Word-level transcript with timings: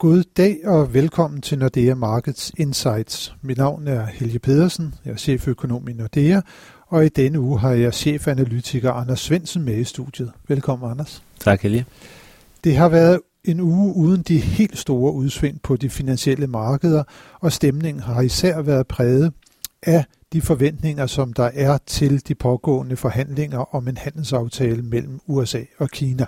God 0.00 0.22
dag 0.36 0.58
og 0.64 0.94
velkommen 0.94 1.40
til 1.40 1.58
Nordea 1.58 1.94
Markets 1.94 2.52
Insights. 2.56 3.34
Mit 3.42 3.58
navn 3.58 3.88
er 3.88 4.06
Helge 4.06 4.38
Pedersen, 4.38 4.94
jeg 5.04 5.12
er 5.12 5.16
cheføkonom 5.16 5.88
i 5.88 5.92
Nordea, 5.92 6.40
og 6.86 7.04
i 7.04 7.08
denne 7.08 7.40
uge 7.40 7.58
har 7.58 7.70
jeg 7.70 7.94
chefanalytiker 7.94 8.92
Anders 8.92 9.20
Svensen 9.20 9.62
med 9.62 9.76
i 9.76 9.84
studiet. 9.84 10.32
Velkommen, 10.48 10.90
Anders. 10.90 11.22
Tak, 11.40 11.62
Helge. 11.62 11.86
Det 12.64 12.76
har 12.76 12.88
været 12.88 13.20
en 13.44 13.60
uge 13.60 13.96
uden 13.96 14.22
de 14.22 14.38
helt 14.38 14.78
store 14.78 15.12
udsving 15.12 15.62
på 15.62 15.76
de 15.76 15.90
finansielle 15.90 16.46
markeder, 16.46 17.02
og 17.40 17.52
stemningen 17.52 18.02
har 18.02 18.20
især 18.20 18.62
været 18.62 18.86
præget 18.86 19.32
af 19.82 20.04
de 20.32 20.42
forventninger, 20.42 21.06
som 21.06 21.32
der 21.32 21.50
er 21.54 21.78
til 21.86 22.28
de 22.28 22.34
pågående 22.34 22.96
forhandlinger 22.96 23.74
om 23.74 23.88
en 23.88 23.96
handelsaftale 23.96 24.82
mellem 24.82 25.20
USA 25.26 25.60
og 25.78 25.90
Kina. 25.90 26.26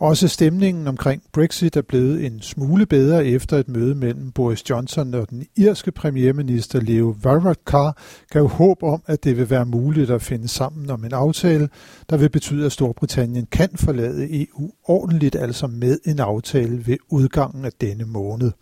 Også 0.00 0.28
stemningen 0.28 0.86
omkring 0.86 1.22
Brexit 1.32 1.76
er 1.76 1.82
blevet 1.82 2.26
en 2.26 2.40
smule 2.40 2.86
bedre 2.86 3.26
efter 3.26 3.56
et 3.56 3.68
møde 3.68 3.94
mellem 3.94 4.32
Boris 4.32 4.70
Johnson 4.70 5.14
og 5.14 5.30
den 5.30 5.46
irske 5.56 5.92
premierminister 5.92 6.80
Leo 6.80 7.16
Varadkar 7.22 8.02
gav 8.30 8.46
håb 8.48 8.82
om, 8.82 9.02
at 9.06 9.24
det 9.24 9.36
vil 9.36 9.50
være 9.50 9.66
muligt 9.66 10.10
at 10.10 10.22
finde 10.22 10.48
sammen 10.48 10.90
om 10.90 11.04
en 11.04 11.12
aftale, 11.12 11.68
der 12.10 12.16
vil 12.16 12.28
betyde, 12.28 12.66
at 12.66 12.72
Storbritannien 12.72 13.46
kan 13.46 13.68
forlade 13.74 14.42
EU 14.42 14.70
ordentligt, 14.84 15.36
altså 15.36 15.66
med 15.66 15.98
en 16.04 16.20
aftale 16.20 16.86
ved 16.86 16.96
udgangen 17.08 17.64
af 17.64 17.72
denne 17.80 18.04
måned. 18.04 18.52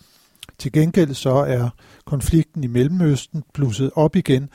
Til 0.59 0.73
gengæld 0.73 1.15
så 1.15 1.31
er 1.31 1.69
konflikten 2.05 2.65
i 2.65 2.67
Mellemøsten 2.67 3.43
blusset 3.55 3.91
op 3.95 4.17
igen, 4.17 4.49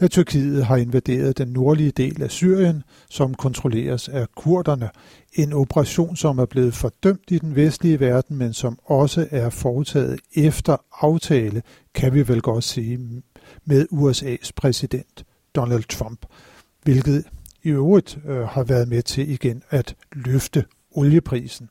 da 0.00 0.08
Tyrkiet 0.08 0.66
har 0.66 0.76
invaderet 0.76 1.38
den 1.38 1.48
nordlige 1.48 1.90
del 1.90 2.22
af 2.22 2.30
Syrien, 2.30 2.82
som 3.10 3.34
kontrolleres 3.34 4.08
af 4.08 4.26
kurderne. 4.36 4.90
En 5.32 5.52
operation, 5.52 6.16
som 6.16 6.38
er 6.38 6.46
blevet 6.46 6.74
fordømt 6.74 7.30
i 7.30 7.38
den 7.38 7.56
vestlige 7.56 8.00
verden, 8.00 8.36
men 8.36 8.52
som 8.52 8.78
også 8.84 9.26
er 9.30 9.50
foretaget 9.50 10.20
efter 10.34 10.76
aftale, 11.00 11.62
kan 11.94 12.14
vi 12.14 12.28
vel 12.28 12.42
godt 12.42 12.64
sige, 12.64 13.22
med 13.64 13.86
USA's 13.92 14.50
præsident 14.56 15.24
Donald 15.54 15.84
Trump, 15.84 16.26
hvilket 16.82 17.24
i 17.62 17.68
øvrigt 17.68 18.18
øh, 18.28 18.40
har 18.40 18.64
været 18.64 18.88
med 18.88 19.02
til 19.02 19.30
igen 19.30 19.62
at 19.70 19.94
løfte 20.12 20.64
olieprisen. 20.90 21.68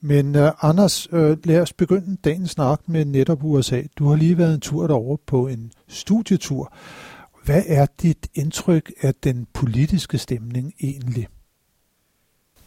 Men 0.00 0.36
uh, 0.36 0.48
Anders, 0.60 1.12
uh, 1.12 1.46
lad 1.46 1.60
os 1.60 1.72
begynde 1.72 2.16
dagens 2.24 2.50
snak 2.50 2.80
med 2.86 3.04
netop 3.04 3.44
USA. 3.44 3.82
Du 3.98 4.08
har 4.08 4.16
lige 4.16 4.38
været 4.38 4.54
en 4.54 4.60
tur 4.60 4.86
derovre 4.86 5.18
på 5.26 5.46
en 5.46 5.72
studietur. 5.88 6.72
Hvad 7.44 7.62
er 7.66 7.86
dit 8.02 8.26
indtryk 8.34 8.92
af 9.02 9.14
den 9.14 9.46
politiske 9.52 10.18
stemning 10.18 10.72
egentlig? 10.82 11.28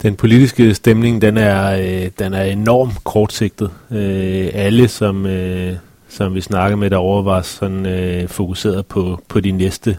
Den 0.02 0.16
politiske 0.16 0.74
stemning, 0.74 1.22
den 1.22 1.38
er, 1.38 1.72
øh, 1.72 2.12
den 2.20 2.34
er 2.34 2.44
enormt 2.44 3.04
kortsigtet. 3.04 3.72
Øh, 3.92 4.50
alle, 4.54 4.88
som, 4.88 5.26
øh, 5.26 5.78
som 6.08 6.36
vi 6.36 6.42
snakkede 6.42 6.78
med 6.78 6.90
derovre, 6.90 7.26
var 7.26 7.42
sådan 7.42 7.86
øh, 7.86 8.28
fokuseret 8.28 8.86
på, 8.86 9.22
på 9.28 9.40
de 9.40 9.52
næste 9.52 9.98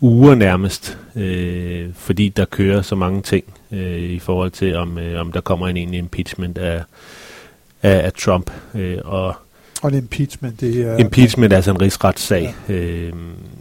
uger 0.00 0.34
nærmest, 0.34 0.98
øh, 1.16 1.94
fordi 1.94 2.28
der 2.28 2.44
kører 2.44 2.82
så 2.82 2.94
mange 2.94 3.22
ting 3.22 3.44
øh, 3.70 4.00
i 4.00 4.18
forhold 4.18 4.50
til, 4.50 4.76
om, 4.76 4.98
øh, 4.98 5.20
om 5.20 5.32
der 5.32 5.40
kommer 5.40 5.68
en 5.68 5.76
egentlig 5.76 5.98
impeachment 5.98 6.58
af, 6.58 6.82
af, 7.82 8.04
af 8.04 8.12
Trump. 8.12 8.50
Øh, 8.74 8.98
og 9.04 9.34
og 9.82 9.88
en 9.88 9.94
impeachment, 9.98 10.60
det 10.60 10.76
er... 10.76 10.96
Impeachment 10.96 11.52
er 11.52 11.56
altså 11.56 11.70
en 11.70 11.80
rigsretssag, 11.80 12.54
ja. 12.68 12.74
øh, 12.74 13.12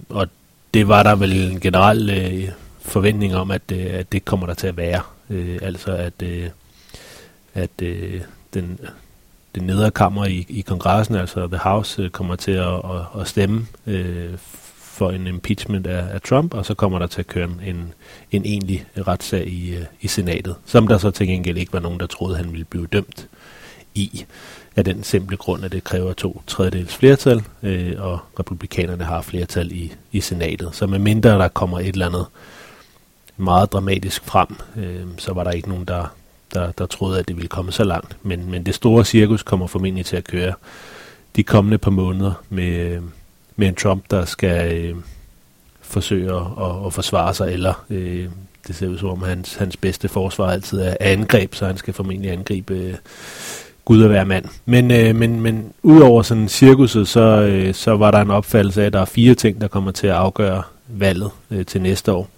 og 0.09 0.27
det 0.73 0.87
var 0.87 1.03
der 1.03 1.15
vel 1.15 1.51
en 1.51 1.59
generel 1.59 2.09
øh, 2.09 2.49
forventning 2.81 3.35
om, 3.35 3.51
at, 3.51 3.61
øh, 3.71 3.85
at 3.89 4.11
det 4.11 4.25
kommer 4.25 4.45
der 4.45 4.53
til 4.53 4.67
at 4.67 4.77
være. 4.77 5.01
Øh, 5.29 5.59
altså 5.61 5.91
at, 5.91 6.13
øh, 6.23 6.49
at 7.53 7.81
øh, 7.81 8.21
den, 8.53 8.79
den 9.55 9.63
nedre 9.63 9.91
kammer 9.91 10.25
i, 10.25 10.45
i 10.49 10.61
kongressen, 10.61 11.15
altså 11.15 11.47
The 11.47 11.57
House, 11.57 12.01
øh, 12.01 12.09
kommer 12.09 12.35
til 12.35 12.51
at, 12.51 12.73
at, 12.73 13.21
at 13.21 13.27
stemme 13.27 13.67
øh, 13.87 14.29
for 14.99 15.11
en 15.11 15.27
impeachment 15.27 15.87
af, 15.87 16.13
af 16.13 16.21
Trump, 16.21 16.53
og 16.53 16.65
så 16.65 16.73
kommer 16.73 16.99
der 16.99 17.07
til 17.07 17.19
at 17.19 17.27
køre 17.27 17.49
en, 17.65 17.93
en 18.31 18.45
egentlig 18.45 18.85
retssag 19.07 19.47
i, 19.47 19.75
øh, 19.75 19.85
i 20.01 20.07
senatet, 20.07 20.55
som 20.65 20.87
der 20.87 20.97
så 20.97 21.11
til 21.11 21.27
gengæld 21.27 21.57
ikke 21.57 21.73
var 21.73 21.79
nogen, 21.79 21.99
der 21.99 22.05
troede, 22.05 22.37
han 22.37 22.51
ville 22.51 22.65
blive 22.65 22.87
dømt 22.87 23.27
i 23.95 24.25
af 24.75 24.85
den 24.85 25.03
simple 25.03 25.37
grund, 25.37 25.65
at 25.65 25.71
det 25.71 25.83
kræver 25.83 26.13
to 26.13 26.41
tredjedels 26.47 26.95
flertal, 26.95 27.43
øh, 27.63 27.93
og 27.97 28.19
republikanerne 28.39 29.03
har 29.03 29.21
flertal 29.21 29.71
i, 29.71 29.93
i 30.11 30.21
senatet. 30.21 30.69
Så 30.71 30.87
med 30.87 30.99
mindre 30.99 31.29
der 31.29 31.47
kommer 31.47 31.79
et 31.79 31.87
eller 31.87 32.07
andet 32.07 32.25
meget 33.37 33.73
dramatisk 33.73 34.23
frem, 34.25 34.47
øh, 34.77 35.05
så 35.17 35.33
var 35.33 35.43
der 35.43 35.51
ikke 35.51 35.69
nogen, 35.69 35.85
der, 35.85 36.13
der, 36.53 36.71
der 36.71 36.85
troede, 36.85 37.19
at 37.19 37.27
det 37.27 37.35
ville 37.35 37.47
komme 37.47 37.71
så 37.71 37.83
langt. 37.83 38.17
Men, 38.23 38.51
men 38.51 38.65
det 38.65 38.75
store 38.75 39.05
cirkus 39.05 39.43
kommer 39.43 39.67
formentlig 39.67 40.05
til 40.05 40.17
at 40.17 40.23
køre 40.23 40.53
de 41.35 41.43
kommende 41.43 41.77
par 41.77 41.91
måneder 41.91 42.33
med, 42.49 42.69
øh, 42.69 43.01
med 43.55 43.67
en 43.67 43.75
Trump, 43.75 44.03
der 44.11 44.25
skal 44.25 44.77
øh, 44.77 44.95
forsøge 45.81 46.35
at, 46.35 46.41
at, 46.41 46.85
at 46.85 46.93
forsvare 46.93 47.33
sig, 47.33 47.53
eller 47.53 47.85
øh, 47.89 48.29
det 48.67 48.75
ser 48.75 48.87
ud 48.87 48.97
som 48.97 49.09
om 49.09 49.21
hans, 49.21 49.55
hans 49.55 49.77
bedste 49.77 50.07
forsvar 50.07 50.51
altid 50.51 50.81
er 50.81 50.95
angreb, 50.99 51.55
så 51.55 51.65
han 51.65 51.77
skal 51.77 51.93
formentlig 51.93 52.31
angribe 52.31 52.73
øh, 52.73 52.95
Gud 53.89 54.03
at 54.03 54.09
være 54.09 54.25
mand. 54.25 54.45
Men, 54.65 54.91
øh, 54.91 55.15
men, 55.15 55.41
men 55.41 55.73
udover 55.83 56.21
sådan 56.21 56.47
cirkuset, 56.47 57.07
så, 57.07 57.21
øh, 57.21 57.73
så 57.73 57.97
var 57.97 58.11
der 58.11 58.21
en 58.21 58.31
opfattelse 58.31 58.81
af, 58.81 58.85
at 58.85 58.93
der 58.93 59.01
er 59.01 59.05
fire 59.05 59.35
ting, 59.35 59.61
der 59.61 59.67
kommer 59.67 59.91
til 59.91 60.07
at 60.07 60.13
afgøre 60.13 60.63
valget 60.87 61.29
øh, 61.51 61.65
til 61.65 61.81
næste 61.81 62.11
år. 62.11 62.29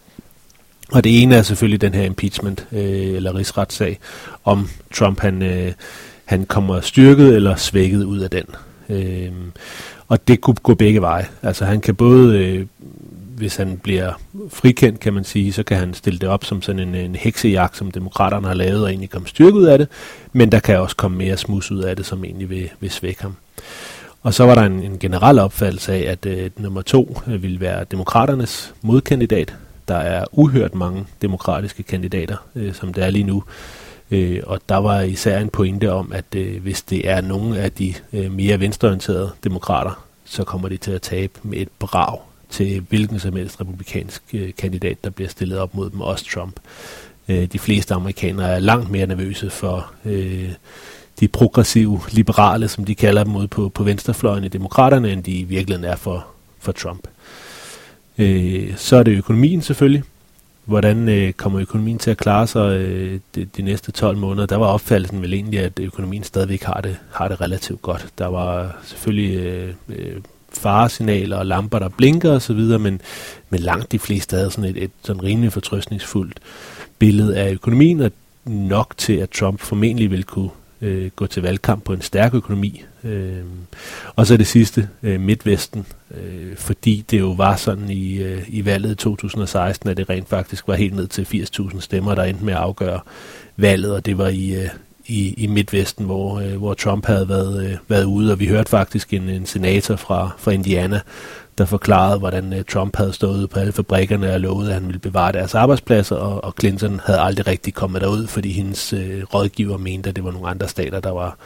Og 0.92 1.04
det 1.04 1.22
ene 1.22 1.36
er 1.36 1.42
selvfølgelig 1.42 1.82
den 1.82 1.94
her 1.94 2.04
impeachment, 2.04 2.68
øh, 2.72 2.80
eller 3.16 3.36
rigsretssag, 3.36 4.00
om 4.44 4.70
Trump 4.94 5.20
han, 5.20 5.42
øh, 5.42 5.72
han 6.26 6.46
kommer 6.46 6.82
styrket 6.82 7.36
eller 7.36 7.56
svækket 7.56 8.04
ud 8.04 8.20
af 8.20 8.30
den. 8.30 8.46
Øh, 8.90 9.32
og 10.08 10.28
det 10.28 10.42
kunne 10.42 10.56
gå 10.64 10.74
begge 10.74 11.02
veje. 11.02 11.26
Altså 11.42 11.66
han 11.66 11.82
kan 11.82 11.96
både 11.96 12.38
øh, 12.40 12.66
hvis 13.42 13.56
han 13.56 13.78
bliver 13.78 14.14
frikendt, 14.50 15.00
kan 15.00 15.14
man 15.14 15.24
sige, 15.24 15.54
så 15.54 15.64
kan 15.64 15.78
han 15.78 15.94
stille 15.94 16.20
det 16.20 16.30
op 16.30 16.46
som 16.46 16.62
sådan 16.62 16.80
en, 16.80 16.96
en 16.96 17.16
heksejagt, 17.16 17.78
som 17.78 17.92
demokraterne 17.92 18.48
har 18.48 18.54
lavet, 18.54 18.84
og 18.84 18.90
egentlig 18.90 19.10
komme 19.10 19.28
styrke 19.28 19.54
ud 19.54 19.66
af 19.66 19.78
det. 19.78 19.88
Men 20.34 20.52
der 20.52 20.60
kan 20.60 20.80
også 20.80 20.96
komme 20.96 21.18
mere 21.18 21.38
smus 21.38 21.72
ud 21.72 21.80
af 21.80 21.96
det, 21.96 22.06
som 22.06 22.24
egentlig 22.24 22.50
vil, 22.50 22.70
vil 22.80 22.92
svække 22.92 23.22
ham. 23.22 23.36
Og 24.22 24.34
så 24.34 24.46
var 24.46 24.56
der 24.56 24.62
en, 24.62 24.84
en 24.84 25.00
generel 25.00 25.40
opfattelse 25.40 25.94
af, 25.94 26.12
at 26.12 26.26
øh, 26.26 26.50
nummer 26.58 26.82
to 26.82 27.22
øh, 27.28 27.44
ville 27.44 27.60
være 27.60 27.86
demokraternes 27.92 28.74
modkandidat. 28.82 29.56
Der 29.88 29.96
er 29.96 30.26
uhørt 30.32 30.76
mange 30.76 31.06
demokratiske 31.22 31.84
kandidater, 31.84 32.38
øh, 32.56 32.74
som 32.74 32.94
det 32.94 33.04
er 33.04 33.10
lige 33.10 33.24
nu. 33.24 33.44
Øh, 34.12 34.40
og 34.48 34.60
der 34.70 34.78
var 34.78 35.02
især 35.02 35.40
en 35.40 35.50
pointe 35.50 35.92
om, 35.92 36.12
at 36.14 36.36
øh, 36.36 36.62
hvis 36.62 36.82
det 36.82 37.10
er 37.10 37.22
nogle 37.22 37.60
af 37.60 37.72
de 37.72 37.94
øh, 38.14 38.32
mere 38.32 38.60
venstreorienterede 38.60 39.32
demokrater, 39.44 40.06
så 40.26 40.44
kommer 40.44 40.70
de 40.70 40.78
til 40.78 40.92
at 40.92 41.02
tabe 41.02 41.34
med 41.44 41.58
et 41.58 41.70
brag 41.80 42.20
til 42.52 42.86
hvilken 42.90 43.20
som 43.20 43.36
helst 43.36 43.62
republikansk 43.62 44.24
øh, 44.34 44.50
kandidat, 44.58 45.04
der 45.04 45.10
bliver 45.10 45.30
stillet 45.30 45.60
op 45.60 45.76
mod 45.76 45.90
dem, 45.90 46.02
også 46.02 46.26
Trump. 46.26 46.60
Øh, 47.30 47.46
de 47.46 47.60
fleste 47.60 47.94
amerikanere 47.94 48.50
er 48.50 48.60
langt 48.60 48.92
mere 48.92 49.08
nervøse 49.08 49.50
for 49.50 49.92
øh, 50.06 50.50
de 51.20 51.28
progressive 51.28 52.02
liberale, 52.12 52.68
som 52.68 52.86
de 52.86 52.96
kalder 52.96 53.24
dem 53.24 53.36
ud 53.36 53.48
på, 53.48 53.70
på 53.70 53.84
venstrefløjen 53.84 54.44
i 54.44 54.48
demokraterne, 54.48 55.12
end 55.12 55.24
de 55.24 55.32
i 55.32 55.44
virkeligheden 55.44 55.92
er 55.92 55.96
for, 55.96 56.28
for 56.60 56.72
Trump. 56.72 57.08
Øh, 58.18 58.78
så 58.78 58.96
er 58.96 59.04
det 59.04 59.18
økonomien 59.18 59.62
selvfølgelig. 59.62 60.04
Hvordan 60.66 61.10
øh, 61.10 61.34
kommer 61.34 61.62
økonomien 61.62 61.98
til 61.98 62.12
at 62.12 62.18
klare 62.18 62.48
sig 62.48 62.80
øh, 62.80 63.20
de, 63.36 63.46
de 63.46 63.62
næste 63.62 63.92
12 63.92 64.18
måneder? 64.18 64.48
Der 64.48 64.56
var 64.56 64.66
opfattelsen 64.68 65.22
vel 65.22 65.34
egentlig, 65.34 65.60
at 65.60 65.80
økonomien 65.80 66.24
stadigvæk 66.24 66.64
har 66.64 66.82
det, 66.82 66.98
har 67.12 67.28
det 67.28 67.42
relativt 67.42 67.82
godt. 67.82 68.08
Der 68.18 68.28
var 68.28 68.78
selvfølgelig 68.84 69.38
øh, 69.38 69.74
øh, 69.90 70.16
faresignaler 70.62 71.38
og 71.38 71.46
lamper, 71.46 71.80
der 71.80 71.90
blinker 71.90 72.32
osv., 72.32 72.60
men, 72.60 73.02
men 73.50 73.60
langt 73.60 73.92
de 73.92 74.00
fleste 74.00 74.36
havde 74.36 74.52
sådan 74.52 74.70
et, 74.70 74.84
et 74.84 74.92
sådan 75.04 75.24
rimelig 75.24 75.54
fortrøstningsfuldt 75.54 76.40
billede 77.00 77.38
af 77.38 77.52
økonomien, 77.52 78.02
og 78.02 78.12
nok 78.46 78.94
til, 78.98 79.14
at 79.14 79.30
Trump 79.30 79.60
formentlig 79.60 80.12
vil 80.12 80.24
kunne 80.24 80.50
øh, 80.82 81.12
gå 81.16 81.28
til 81.28 81.42
valgkamp 81.42 81.84
på 81.84 81.94
en 81.94 82.02
stærk 82.02 82.34
økonomi. 82.34 82.84
Øh, 83.04 83.44
og 84.16 84.28
så 84.28 84.38
det 84.38 84.48
sidste, 84.48 84.90
øh, 85.04 85.22
Midtvesten, 85.22 85.86
øh, 86.18 86.56
fordi 86.58 87.06
det 87.12 87.20
jo 87.20 87.32
var 87.32 87.56
sådan 87.56 87.90
i, 87.90 88.18
øh, 88.18 88.44
i 88.48 88.66
valget 88.66 88.98
2016, 88.98 89.90
at 89.90 89.98
det 89.98 90.10
rent 90.10 90.30
faktisk 90.30 90.68
var 90.68 90.76
helt 90.76 90.96
ned 90.96 91.08
til 91.08 91.24
80.000 91.24 91.82
stemmer, 91.82 92.16
der 92.16 92.24
endte 92.24 92.46
med 92.46 92.54
at 92.54 92.60
afgøre 92.60 93.00
valget, 93.58 93.94
og 93.94 94.06
det 94.06 94.18
var 94.18 94.28
i, 94.28 94.56
øh, 94.56 94.70
i, 95.06 95.34
i 95.38 95.48
Midtvesten, 95.48 96.06
hvor, 96.06 96.40
øh, 96.40 96.58
hvor 96.58 96.74
Trump 96.74 97.06
havde 97.06 97.30
været, 97.30 97.66
øh, 97.66 97.78
været 97.88 98.04
ude, 98.04 98.32
og 98.32 98.40
vi 98.40 98.48
hørte 98.48 98.70
faktisk 98.70 99.14
en, 99.14 99.30
en 99.30 99.46
senator 99.46 99.96
fra, 99.96 100.30
fra 100.38 100.52
Indiana, 100.52 101.00
der 101.58 101.66
forklarede, 101.66 102.20
hvordan 102.20 102.54
øh, 102.54 102.64
Trump 102.66 102.96
havde 102.96 103.14
stået 103.14 103.50
på 103.50 103.60
alle 103.60 103.74
fabrikkerne 103.74 104.34
og 104.34 104.40
lovet, 104.40 104.68
at 104.68 104.74
han 104.74 104.88
ville 104.88 105.00
bevare 105.00 105.32
deres 105.32 105.56
arbejdspladser, 105.56 106.16
og, 106.16 106.44
og 106.44 106.54
Clinton 106.60 107.02
havde 107.06 107.20
aldrig 107.20 107.48
rigtig 107.48 107.74
kommet 107.74 108.02
derud, 108.02 108.28
fordi 108.28 108.52
hendes 108.52 108.94
øh, 108.94 109.24
rådgiver 109.34 109.78
mente, 109.78 110.10
at 110.10 110.16
det 110.16 110.24
var 110.24 110.32
nogle 110.32 110.50
andre 110.50 110.68
stater, 110.68 111.00
der 111.00 111.12
var, 111.12 111.38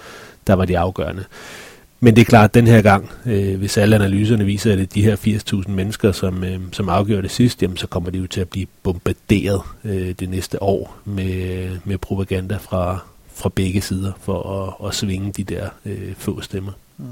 der 0.47 0.53
var 0.53 0.65
de 0.65 0.77
afgørende. 0.77 1.23
Men 1.99 2.15
det 2.15 2.21
er 2.21 2.25
klart, 2.25 2.49
at 2.49 2.53
den 2.53 2.67
her 2.67 2.81
gang, 2.81 3.11
øh, 3.25 3.57
hvis 3.57 3.77
alle 3.77 3.95
analyserne 3.95 4.45
viser, 4.45 4.71
at 4.71 4.77
det 4.77 4.83
er 4.83 4.93
de 4.93 5.01
her 5.01 5.15
80.000 5.65 5.71
mennesker, 5.71 6.11
som, 6.11 6.43
øh, 6.43 6.59
som 6.71 6.89
afgjorde 6.89 7.21
det 7.21 7.31
sidst, 7.31 7.61
jamen, 7.61 7.77
så 7.77 7.87
kommer 7.87 8.09
de 8.09 8.17
jo 8.17 8.27
til 8.27 8.41
at 8.41 8.49
blive 8.49 8.67
bombarderet 8.83 9.61
øh, 9.83 10.15
det 10.19 10.29
næste 10.29 10.63
år 10.63 10.97
med, 11.05 11.69
med 11.85 11.97
propaganda 11.97 12.57
fra, 12.57 12.99
fra 13.35 13.49
begge 13.55 13.81
sider 13.81 14.11
for 14.19 14.63
at, 14.63 14.87
at 14.87 14.95
svinge 14.95 15.31
de 15.31 15.43
der 15.43 15.69
øh, 15.85 16.15
få 16.15 16.41
stemmer. 16.41 16.71
Mm. 16.97 17.05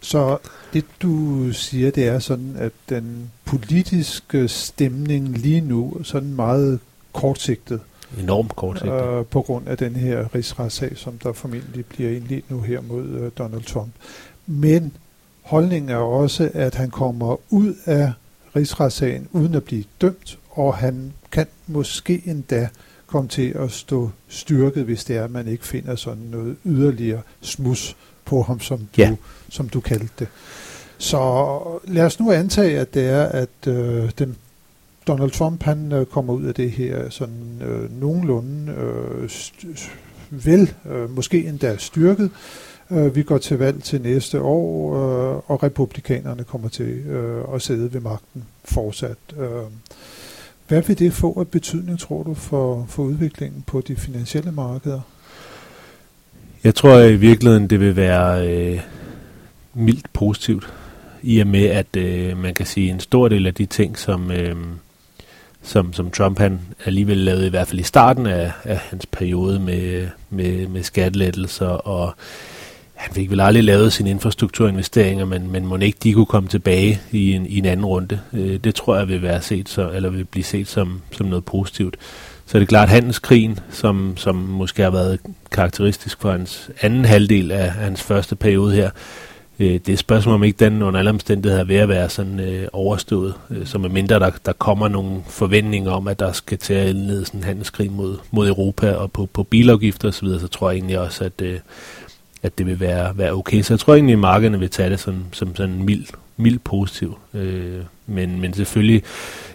Så 0.00 0.38
det 0.72 0.84
du 1.02 1.52
siger, 1.52 1.90
det 1.90 2.06
er 2.08 2.18
sådan, 2.18 2.54
at 2.58 2.72
den 2.88 3.30
politiske 3.44 4.48
stemning 4.48 5.38
lige 5.38 5.60
nu 5.60 5.96
er 6.00 6.02
sådan 6.02 6.34
meget 6.34 6.80
kortsigtet. 7.12 7.80
Enormt 8.18 8.56
kortsigtet. 8.56 9.18
Øh, 9.18 9.26
på 9.26 9.42
grund 9.42 9.68
af 9.68 9.78
den 9.78 9.96
her 9.96 10.34
rigsretssag, 10.34 10.96
som 10.96 11.18
der 11.18 11.32
formentlig 11.32 11.86
bliver 11.86 12.10
indledt 12.10 12.50
nu 12.50 12.60
her 12.60 12.80
mod 12.80 13.04
øh, 13.04 13.30
Donald 13.38 13.62
Trump. 13.62 13.90
Men 14.46 14.92
holdningen 15.42 15.90
er 15.90 15.96
også, 15.96 16.50
at 16.54 16.74
han 16.74 16.90
kommer 16.90 17.36
ud 17.50 17.74
af 17.84 18.12
rigsretssagen 18.56 19.28
uden 19.32 19.54
at 19.54 19.64
blive 19.64 19.84
dømt, 20.00 20.38
og 20.50 20.76
han 20.76 21.12
kan 21.32 21.46
måske 21.66 22.22
endda 22.26 22.68
komme 23.08 23.28
til 23.28 23.48
at 23.48 23.70
stå 23.70 24.10
styrket, 24.28 24.84
hvis 24.84 25.04
det 25.04 25.16
er, 25.16 25.24
at 25.24 25.30
man 25.30 25.48
ikke 25.48 25.66
finder 25.66 25.96
sådan 25.96 26.22
noget 26.30 26.56
yderligere 26.64 27.22
smus 27.40 27.96
på 28.24 28.42
ham, 28.42 28.60
som 28.60 28.78
du, 28.78 28.84
ja. 28.98 29.16
som 29.48 29.68
du 29.68 29.80
kaldte 29.80 30.12
det. 30.18 30.28
Så 30.98 31.60
lad 31.84 32.04
os 32.04 32.20
nu 32.20 32.32
antage, 32.32 32.78
at 32.78 32.94
det 32.94 33.08
er, 33.08 33.24
at 33.24 33.66
øh, 33.66 34.10
den 34.18 34.36
Donald 35.06 35.30
Trump 35.30 35.62
han 35.62 35.92
øh, 35.92 36.06
kommer 36.06 36.32
ud 36.32 36.44
af 36.44 36.54
det 36.54 36.70
her 36.70 37.10
sådan 37.10 37.62
øh, 37.62 38.00
nogenlunde 38.00 38.72
øh, 38.72 39.30
vel, 40.30 40.74
øh, 40.90 41.10
måske 41.10 41.44
endda 41.44 41.76
styrket. 41.76 42.30
Øh, 42.90 43.16
vi 43.16 43.22
går 43.22 43.38
til 43.38 43.58
valg 43.58 43.82
til 43.82 44.02
næste 44.02 44.40
år, 44.40 44.94
øh, 44.94 45.42
og 45.46 45.62
republikanerne 45.62 46.44
kommer 46.44 46.68
til 46.68 46.86
øh, 46.86 47.44
at 47.54 47.62
sidde 47.62 47.92
ved 47.92 48.00
magten 48.00 48.44
fortsat. 48.64 49.18
Øh, 49.38 49.46
hvad 50.68 50.82
vil 50.82 50.98
det 50.98 51.12
få 51.12 51.40
af 51.40 51.48
betydning, 51.48 51.98
tror 51.98 52.22
du, 52.22 52.34
for, 52.34 52.86
for 52.88 53.02
udviklingen 53.02 53.64
på 53.66 53.80
de 53.80 53.96
finansielle 53.96 54.52
markeder? 54.52 55.00
Jeg 56.64 56.74
tror 56.74 56.98
i 56.98 57.16
virkeligheden, 57.16 57.70
det 57.70 57.80
vil 57.80 57.96
være 57.96 58.48
øh, 58.48 58.80
mildt 59.74 60.12
positivt, 60.12 60.72
i 61.22 61.38
og 61.38 61.46
med, 61.46 61.64
at 61.64 61.96
øh, 61.96 62.36
man 62.36 62.54
kan 62.54 62.66
sige, 62.66 62.90
en 62.90 63.00
stor 63.00 63.28
del 63.28 63.46
af 63.46 63.54
de 63.54 63.66
ting, 63.66 63.98
som, 63.98 64.30
øh, 64.30 64.56
som, 65.62 65.92
som 65.92 66.10
Trump 66.10 66.38
han 66.38 66.60
alligevel 66.84 67.16
lavede, 67.18 67.46
i 67.46 67.50
hvert 67.50 67.68
fald 67.68 67.80
i 67.80 67.82
starten 67.82 68.26
af, 68.26 68.52
af 68.64 68.78
hans 68.78 69.06
periode 69.06 69.60
med, 69.60 70.08
med, 70.30 70.66
med 70.66 70.82
skattelettelser, 70.82 71.66
og 71.66 72.14
han 72.98 73.14
fik 73.14 73.30
vel 73.30 73.40
aldrig 73.40 73.64
lavet 73.64 73.92
sine 73.92 74.10
infrastrukturinvesteringer, 74.10 75.24
men, 75.24 75.52
men 75.52 75.66
må 75.66 75.76
ikke 75.76 75.98
de 76.02 76.12
kunne 76.12 76.26
komme 76.26 76.48
tilbage 76.48 77.00
i 77.12 77.32
en, 77.32 77.46
i 77.46 77.58
en 77.58 77.64
anden 77.64 77.86
runde. 77.86 78.20
Øh, 78.32 78.56
det 78.64 78.74
tror 78.74 78.96
jeg 78.96 79.08
vil 79.08 79.22
være 79.22 79.42
set 79.42 79.68
så, 79.68 79.90
eller 79.90 80.10
vil 80.10 80.24
blive 80.24 80.44
set 80.44 80.68
som, 80.68 81.02
som 81.12 81.26
noget 81.26 81.44
positivt. 81.44 81.96
Så 82.46 82.58
det 82.58 82.62
er 82.62 82.66
klart, 82.66 82.88
at 82.88 82.94
handelskrigen, 82.94 83.58
som, 83.70 84.14
som 84.16 84.34
måske 84.34 84.82
har 84.82 84.90
været 84.90 85.18
karakteristisk 85.52 86.20
for 86.20 86.30
hans 86.30 86.70
anden 86.80 87.04
halvdel 87.04 87.52
af 87.52 87.70
hans 87.70 88.02
første 88.02 88.36
periode 88.36 88.74
her, 88.74 88.90
øh, 89.58 89.72
det 89.72 89.88
er 89.88 89.92
et 89.92 89.98
spørgsmål 89.98 90.34
om 90.34 90.44
ikke 90.44 90.64
den 90.64 90.82
under 90.82 90.98
alle 90.98 91.10
omstændigheder 91.10 91.62
er 91.62 91.66
ved 91.66 91.76
at 91.76 91.88
være 91.88 92.08
sådan 92.08 92.40
øh, 92.40 92.68
overstået. 92.72 93.34
Øh, 93.50 93.66
så 93.66 93.78
med 93.78 93.88
mindre 93.88 94.18
der, 94.18 94.30
der 94.46 94.52
kommer 94.52 94.88
nogle 94.88 95.22
forventninger 95.26 95.90
om, 95.90 96.08
at 96.08 96.18
der 96.18 96.32
skal 96.32 96.58
til 96.58 96.74
at 96.74 96.88
indlede 96.88 97.24
sådan 97.24 97.40
en 97.40 97.44
handelskrig 97.44 97.92
mod, 97.92 98.16
mod 98.30 98.48
Europa 98.48 98.92
og 98.92 99.12
på, 99.12 99.26
på 99.32 99.42
bilafgifter 99.42 100.08
osv., 100.08 100.28
så, 100.28 100.38
så 100.38 100.48
tror 100.48 100.70
jeg 100.70 100.76
egentlig 100.76 100.98
også, 100.98 101.24
at, 101.24 101.42
øh, 101.42 101.58
at 102.42 102.58
det 102.58 102.66
vil 102.66 102.80
være, 102.80 103.18
være 103.18 103.32
okay. 103.32 103.62
Så 103.62 103.74
jeg 103.74 103.80
tror 103.80 103.94
egentlig, 103.94 104.12
at 104.12 104.18
markederne 104.18 104.58
vil 104.58 104.70
tage 104.70 104.90
det 104.90 105.00
som, 105.00 105.24
som 105.32 105.56
sådan 105.56 105.82
mild, 105.82 106.06
mild 106.36 106.58
positiv. 106.58 107.18
Øh, 107.34 107.80
men, 108.06 108.40
men 108.40 108.54
selvfølgelig 108.54 109.02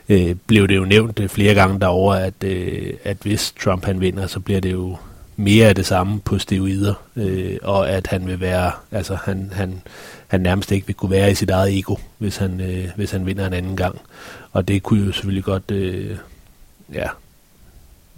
øh, 0.10 0.36
blev 0.48 0.68
det 0.68 0.76
jo 0.76 0.86
nævnt 0.86 1.20
øh, 1.20 1.30
flere 1.30 1.54
gange 1.54 1.80
derover, 1.80 2.14
at, 2.14 2.44
øh, 2.44 2.94
at 3.04 3.18
hvis 3.22 3.54
Trump 3.64 3.86
han 3.86 4.02
vinder, 4.02 4.28
så 4.28 4.40
bliver 4.40 4.60
det 4.60 4.72
jo 4.72 4.98
mere 5.36 5.68
af 5.68 5.76
det 5.76 5.86
samme 5.86 6.20
på 6.20 6.40
steroider, 6.40 6.94
øh, 7.16 7.58
og 7.62 7.90
at 7.90 8.08
han 8.08 8.28
vil 8.28 8.40
være, 8.40 8.72
altså 8.92 9.18
han, 9.24 9.52
han, 9.54 9.82
han 10.28 10.42
nærmest 10.42 10.72
ikke 10.72 10.88
vil 10.88 10.96
kunne 10.96 11.12
være 11.12 11.32
i 11.32 11.36
sit 11.36 11.50
eget 11.50 11.78
ego, 11.78 11.96
hvis 12.18 12.38
han, 12.38 12.62
øh, 12.62 12.90
hvis 12.96 13.12
han 13.12 13.26
vinder 13.26 13.48
en 13.48 13.54
anden 13.54 13.78
gang. 13.78 14.00
Og 14.52 14.68
det 14.68 14.84
kunne 14.84 15.06
jo 15.06 15.12
selvfølgelig 15.12 15.44
godt, 15.44 15.72
øh, 15.72 16.18
ja, 16.94 17.08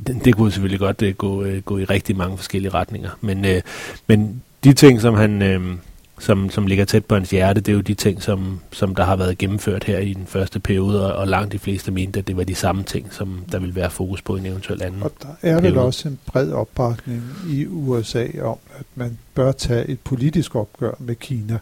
det, 0.08 0.26
det 0.26 0.36
kunne 0.36 0.52
selvfølgelig 0.52 0.80
godt 0.80 1.02
øh, 1.02 1.14
gå, 1.14 1.44
øh, 1.44 1.62
gå 1.62 1.78
i 1.78 1.84
rigtig 1.84 2.18
mange 2.18 2.38
forskellige 2.38 2.74
retninger. 2.74 3.10
Men, 3.22 3.46
øh, 3.46 3.62
men 4.08 4.42
de 4.66 4.74
ting, 4.74 5.02
som 5.02 5.14
han, 5.14 5.42
øh, 5.42 5.76
som, 6.20 6.50
som 6.50 6.68
ligger 6.68 6.86
tæt 6.86 7.06
på 7.06 7.16
hans 7.16 7.30
hjerte, 7.30 7.62
det 7.62 7.72
er 7.72 7.76
jo 7.76 7.82
de 7.82 7.94
ting, 7.94 8.24
som, 8.24 8.60
som 8.72 8.96
der 8.96 9.04
har 9.04 9.16
været 9.16 9.38
gennemført 9.38 9.84
her 9.84 10.00
i 10.00 10.14
den 10.14 10.26
første 10.26 10.60
periode, 10.60 11.14
og, 11.14 11.20
og 11.20 11.28
langt 11.28 11.52
de 11.52 11.60
fleste 11.60 11.92
mente, 11.92 12.20
at 12.20 12.28
det 12.28 12.38
var 12.38 12.44
de 12.44 12.56
samme 12.56 12.84
ting, 12.84 13.14
som 13.14 13.46
der 13.52 13.60
vil 13.60 13.76
være 13.76 13.90
fokus 13.90 14.22
på 14.22 14.36
i 14.36 14.40
en 14.40 14.46
eventuel 14.46 14.84
anden 14.84 15.04
Og 15.04 15.12
der 15.22 15.28
er 15.42 15.62
vel 15.62 15.78
også 15.78 16.08
en 16.08 16.20
bred 16.26 16.52
opbakning 16.52 17.24
i 17.50 17.66
USA 17.66 18.28
om, 18.42 18.58
at 18.80 18.86
man 18.96 19.18
bør 19.34 19.52
tage 19.52 19.88
et 19.88 20.00
politisk 20.00 20.56
opgør 20.56 20.94
med 21.00 21.16
Kina, 21.16 21.60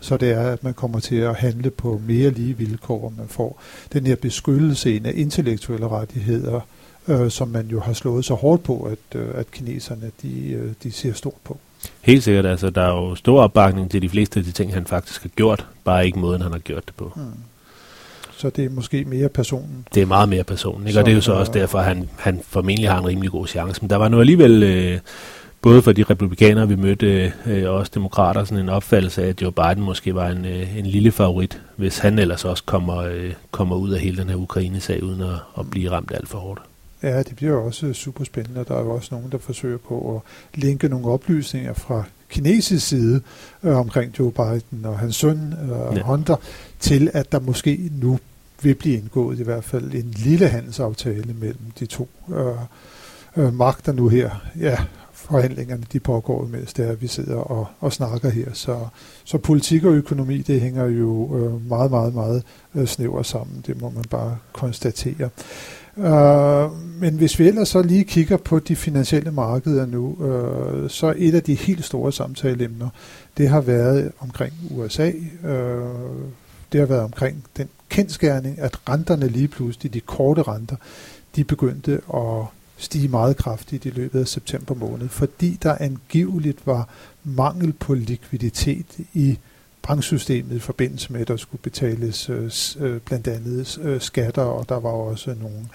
så 0.00 0.16
det 0.16 0.30
er, 0.30 0.52
at 0.52 0.64
man 0.64 0.74
kommer 0.74 1.00
til 1.00 1.16
at 1.16 1.34
handle 1.34 1.70
på 1.70 2.00
mere 2.06 2.30
lige 2.30 2.58
vilkår, 2.58 3.12
man 3.18 3.28
får 3.28 3.60
den 3.92 4.06
her 4.06 4.16
beskyttelse 4.16 5.00
af 5.04 5.12
intellektuelle 5.14 5.88
rettigheder, 5.88 6.60
øh, 7.08 7.30
som 7.30 7.48
man 7.48 7.66
jo 7.66 7.80
har 7.80 7.92
slået 7.92 8.24
så 8.24 8.34
hårdt 8.34 8.62
på, 8.62 8.82
at, 8.82 9.20
øh, 9.20 9.28
at 9.34 9.50
kineserne 9.50 10.10
de, 10.22 10.50
øh, 10.50 10.72
de 10.82 10.92
ser 10.92 11.12
stort 11.12 11.40
på. 11.44 11.58
Helt 12.02 12.22
sikkert, 12.22 12.46
altså 12.46 12.70
der 12.70 12.82
er 12.82 12.88
jo 12.88 13.14
stor 13.14 13.42
opbakning 13.42 13.90
til 13.90 14.02
de 14.02 14.08
fleste 14.08 14.40
af 14.40 14.44
de 14.44 14.52
ting, 14.52 14.74
han 14.74 14.86
faktisk 14.86 15.22
har 15.22 15.28
gjort, 15.28 15.66
bare 15.84 16.06
ikke 16.06 16.18
måden, 16.18 16.42
han 16.42 16.52
har 16.52 16.58
gjort 16.58 16.86
det 16.86 16.94
på. 16.94 17.12
Hmm. 17.14 17.24
Så 18.36 18.50
det 18.50 18.64
er 18.64 18.70
måske 18.70 19.04
mere 19.04 19.28
personen? 19.28 19.86
Det 19.94 20.02
er 20.02 20.06
meget 20.06 20.28
mere 20.28 20.44
personen, 20.44 20.86
ikke? 20.86 21.00
og 21.00 21.06
det 21.06 21.12
er 21.12 21.16
jo 21.16 21.20
så 21.20 21.32
også 21.32 21.52
derfor, 21.52 21.78
at 21.78 21.84
han, 21.84 22.08
han 22.18 22.40
formentlig 22.48 22.90
har 22.90 22.98
en 22.98 23.06
rimelig 23.06 23.30
god 23.30 23.46
chance. 23.46 23.80
Men 23.80 23.90
der 23.90 23.96
var 23.96 24.08
nu 24.08 24.20
alligevel, 24.20 24.62
øh, 24.62 24.98
både 25.62 25.82
for 25.82 25.92
de 25.92 26.02
republikanere, 26.02 26.68
vi 26.68 26.76
mødte, 26.76 27.32
øh, 27.46 27.70
og 27.70 27.76
også 27.76 27.92
demokrater, 27.94 28.44
sådan 28.44 28.58
en 28.58 28.68
opfattelse 28.68 29.24
af, 29.24 29.28
at 29.28 29.42
Joe 29.42 29.52
Biden 29.52 29.84
måske 29.84 30.14
var 30.14 30.28
en, 30.28 30.44
øh, 30.44 30.78
en 30.78 30.86
lille 30.86 31.12
favorit, 31.12 31.60
hvis 31.76 31.98
han 31.98 32.18
ellers 32.18 32.44
også 32.44 32.62
kommer, 32.64 32.96
øh, 32.96 33.32
kommer 33.50 33.76
ud 33.76 33.90
af 33.90 34.00
hele 34.00 34.16
den 34.16 34.28
her 34.28 34.36
Ukraine-sag, 34.36 35.02
uden 35.02 35.20
at, 35.20 35.36
at 35.58 35.70
blive 35.70 35.90
ramt 35.90 36.12
alt 36.14 36.28
for 36.28 36.38
hårdt. 36.38 36.60
Ja, 37.04 37.22
det 37.22 37.36
bliver 37.36 37.56
også 37.56 37.92
super 37.92 38.24
spændende. 38.24 38.64
Der 38.68 38.74
er 38.74 38.80
jo 38.80 38.90
også 38.90 39.08
nogen, 39.14 39.32
der 39.32 39.38
forsøger 39.38 39.78
på 39.78 40.16
at 40.16 40.60
linke 40.60 40.88
nogle 40.88 41.06
oplysninger 41.06 41.72
fra 41.72 42.04
kinesisk 42.28 42.86
side 42.86 43.20
øh, 43.62 43.76
omkring 43.76 44.18
Joe 44.18 44.32
Biden 44.32 44.84
og 44.84 44.98
hans 44.98 45.16
søn 45.16 45.54
øh, 45.62 45.96
ja. 45.96 46.02
Hunter, 46.02 46.36
til 46.80 47.10
at 47.12 47.32
der 47.32 47.40
måske 47.40 47.90
nu 48.00 48.18
vil 48.62 48.74
blive 48.74 48.96
indgået 48.96 49.38
i 49.38 49.42
hvert 49.42 49.64
fald 49.64 49.94
en 49.94 50.10
lille 50.16 50.48
handelsaftale 50.48 51.34
mellem 51.40 51.70
de 51.78 51.86
to 51.86 52.08
øh, 52.34 52.46
øh, 53.36 53.54
magter 53.54 53.92
nu 53.92 54.08
her. 54.08 54.30
Ja, 54.60 54.76
forhandlingerne 55.12 55.84
de 55.92 56.00
pågår, 56.00 56.46
mens 56.46 56.72
det 56.72 56.88
er, 56.88 56.94
vi 56.94 57.06
sidder 57.06 57.36
og, 57.36 57.66
og 57.80 57.92
snakker 57.92 58.30
her. 58.30 58.52
Så, 58.52 58.78
så 59.24 59.38
politik 59.38 59.84
og 59.84 59.92
økonomi, 59.92 60.42
det 60.42 60.60
hænger 60.60 60.84
jo 60.86 61.36
øh, 61.36 61.68
meget, 61.68 61.90
meget, 61.90 62.14
meget 62.14 62.42
øh, 62.74 62.86
snævert 62.86 63.26
sammen. 63.26 63.64
Det 63.66 63.80
må 63.80 63.90
man 63.90 64.04
bare 64.10 64.36
konstatere. 64.52 65.28
Øh, 65.98 67.00
men 67.00 67.14
hvis 67.14 67.38
vi 67.38 67.48
ellers 67.48 67.68
så 67.68 67.82
lige 67.82 68.04
kigger 68.04 68.36
på 68.36 68.58
de 68.58 68.76
finansielle 68.76 69.30
markeder 69.30 69.86
nu, 69.86 70.24
øh, 70.24 70.90
så 70.90 71.14
et 71.16 71.34
af 71.34 71.42
de 71.42 71.54
helt 71.54 71.84
store 71.84 72.12
samtaleemner, 72.12 72.88
det 73.36 73.48
har 73.48 73.60
været 73.60 74.12
omkring 74.20 74.52
USA. 74.70 75.12
Øh, 75.44 75.84
det 76.72 76.80
har 76.80 76.86
været 76.86 77.02
omkring 77.02 77.44
den 77.56 77.68
kendskærning, 77.88 78.58
at 78.58 78.88
renterne 78.88 79.28
lige 79.28 79.48
pludselig, 79.48 79.94
de 79.94 80.00
korte 80.00 80.42
renter, 80.42 80.76
de 81.36 81.44
begyndte 81.44 82.00
at 82.14 82.44
stige 82.76 83.08
meget 83.08 83.36
kraftigt 83.36 83.86
i 83.86 83.90
løbet 83.90 84.20
af 84.20 84.28
september 84.28 84.74
måned, 84.74 85.08
fordi 85.08 85.58
der 85.62 85.76
angiveligt 85.80 86.66
var 86.66 86.88
mangel 87.24 87.72
på 87.72 87.94
likviditet 87.94 88.86
i 89.12 89.38
banksystemet 89.88 90.56
i 90.56 90.58
forbindelse 90.58 91.12
med, 91.12 91.20
at 91.20 91.28
der 91.28 91.36
skulle 91.36 91.62
betales 91.62 92.30
øh, 92.30 92.50
øh, 92.80 93.00
blandt 93.00 93.28
andet 93.28 93.78
øh, 93.82 94.00
skatter, 94.00 94.42
og 94.42 94.68
der 94.68 94.80
var 94.80 94.90
også 94.90 95.34
nogle 95.40 95.66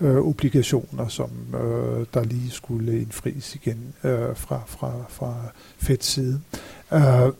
øh, 0.00 0.26
obligationer, 0.26 1.08
som 1.08 1.30
øh, 1.54 2.06
der 2.14 2.24
lige 2.24 2.50
skulle 2.50 3.00
indfries 3.00 3.54
igen 3.54 3.94
øh, 4.04 4.36
fra, 4.36 4.60
fra, 4.66 4.92
fra 5.08 5.34
Feds 5.78 6.04
side. 6.04 6.40
Øh, 6.92 7.32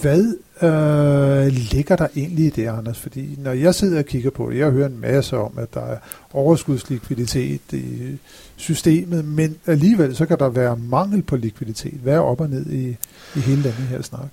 hvad 0.00 0.36
øh, 0.62 1.52
ligger 1.52 1.96
der 1.96 2.08
egentlig 2.16 2.46
i 2.46 2.50
det, 2.50 2.66
Anders? 2.66 2.98
Fordi 2.98 3.38
når 3.38 3.52
jeg 3.52 3.74
sidder 3.74 3.98
og 3.98 4.04
kigger 4.04 4.30
på 4.30 4.50
det, 4.50 4.58
jeg 4.58 4.70
hører 4.70 4.86
en 4.86 5.00
masse 5.00 5.36
om, 5.36 5.58
at 5.58 5.74
der 5.74 5.80
er 5.80 5.98
overskudslikviditet 6.32 7.72
i 7.72 8.18
systemet, 8.56 9.24
men 9.24 9.56
alligevel 9.66 10.16
så 10.16 10.26
kan 10.26 10.38
der 10.38 10.48
være 10.48 10.76
mangel 10.76 11.22
på 11.22 11.36
likviditet. 11.36 12.00
Hvad 12.02 12.14
er 12.14 12.18
op 12.18 12.40
og 12.40 12.50
ned 12.50 12.66
i, 12.66 12.96
i 13.36 13.40
hele 13.40 13.62
denne 13.62 13.86
her 13.88 14.02
snak? 14.02 14.28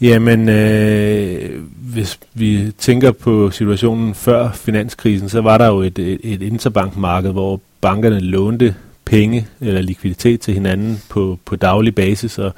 Jamen, 0.00 0.48
øh, 0.48 1.62
hvis 1.76 2.18
vi 2.34 2.72
tænker 2.78 3.12
på 3.12 3.50
situationen 3.50 4.14
før 4.14 4.52
finanskrisen, 4.52 5.28
så 5.28 5.40
var 5.40 5.58
der 5.58 5.66
jo 5.66 5.80
et, 5.80 5.98
et, 5.98 6.20
et 6.22 6.42
interbankmarked, 6.42 7.32
hvor 7.32 7.60
bankerne 7.80 8.20
lånte 8.20 8.74
penge 9.04 9.46
eller 9.60 9.80
likviditet 9.80 10.40
til 10.40 10.54
hinanden 10.54 11.02
på, 11.08 11.38
på 11.44 11.56
daglig 11.56 11.94
basis, 11.94 12.38
og, 12.38 12.54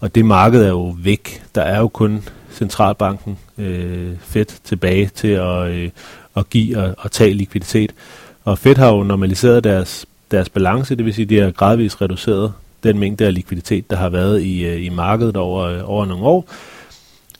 og 0.00 0.14
det 0.14 0.24
marked 0.24 0.62
er 0.62 0.68
jo 0.68 0.96
væk. 0.98 1.42
Der 1.54 1.62
er 1.62 1.78
jo 1.78 1.88
kun 1.88 2.22
centralbanken 2.52 3.38
øh, 3.58 4.12
Fed 4.20 4.44
tilbage 4.64 5.10
til 5.14 5.28
at, 5.28 5.70
øh, 5.70 5.90
at 6.36 6.50
give 6.50 6.78
og 6.78 6.94
at 7.04 7.10
tage 7.10 7.34
likviditet. 7.34 7.92
Og 8.44 8.58
Fed 8.58 8.76
har 8.76 8.88
jo 8.88 9.02
normaliseret 9.02 9.64
deres, 9.64 10.06
deres 10.30 10.48
balance, 10.48 10.96
det 10.96 11.04
vil 11.04 11.14
sige, 11.14 11.24
at 11.24 11.30
de 11.30 11.38
har 11.38 11.50
gradvist 11.50 12.02
reduceret 12.02 12.52
den 12.82 12.98
mængde 12.98 13.26
af 13.26 13.34
likviditet, 13.34 13.90
der 13.90 13.96
har 13.96 14.08
været 14.08 14.42
i, 14.42 14.64
øh, 14.64 14.84
i 14.84 14.88
markedet 14.88 15.36
over, 15.36 15.64
øh, 15.64 15.90
over 15.90 16.06
nogle 16.06 16.24
år. 16.24 16.48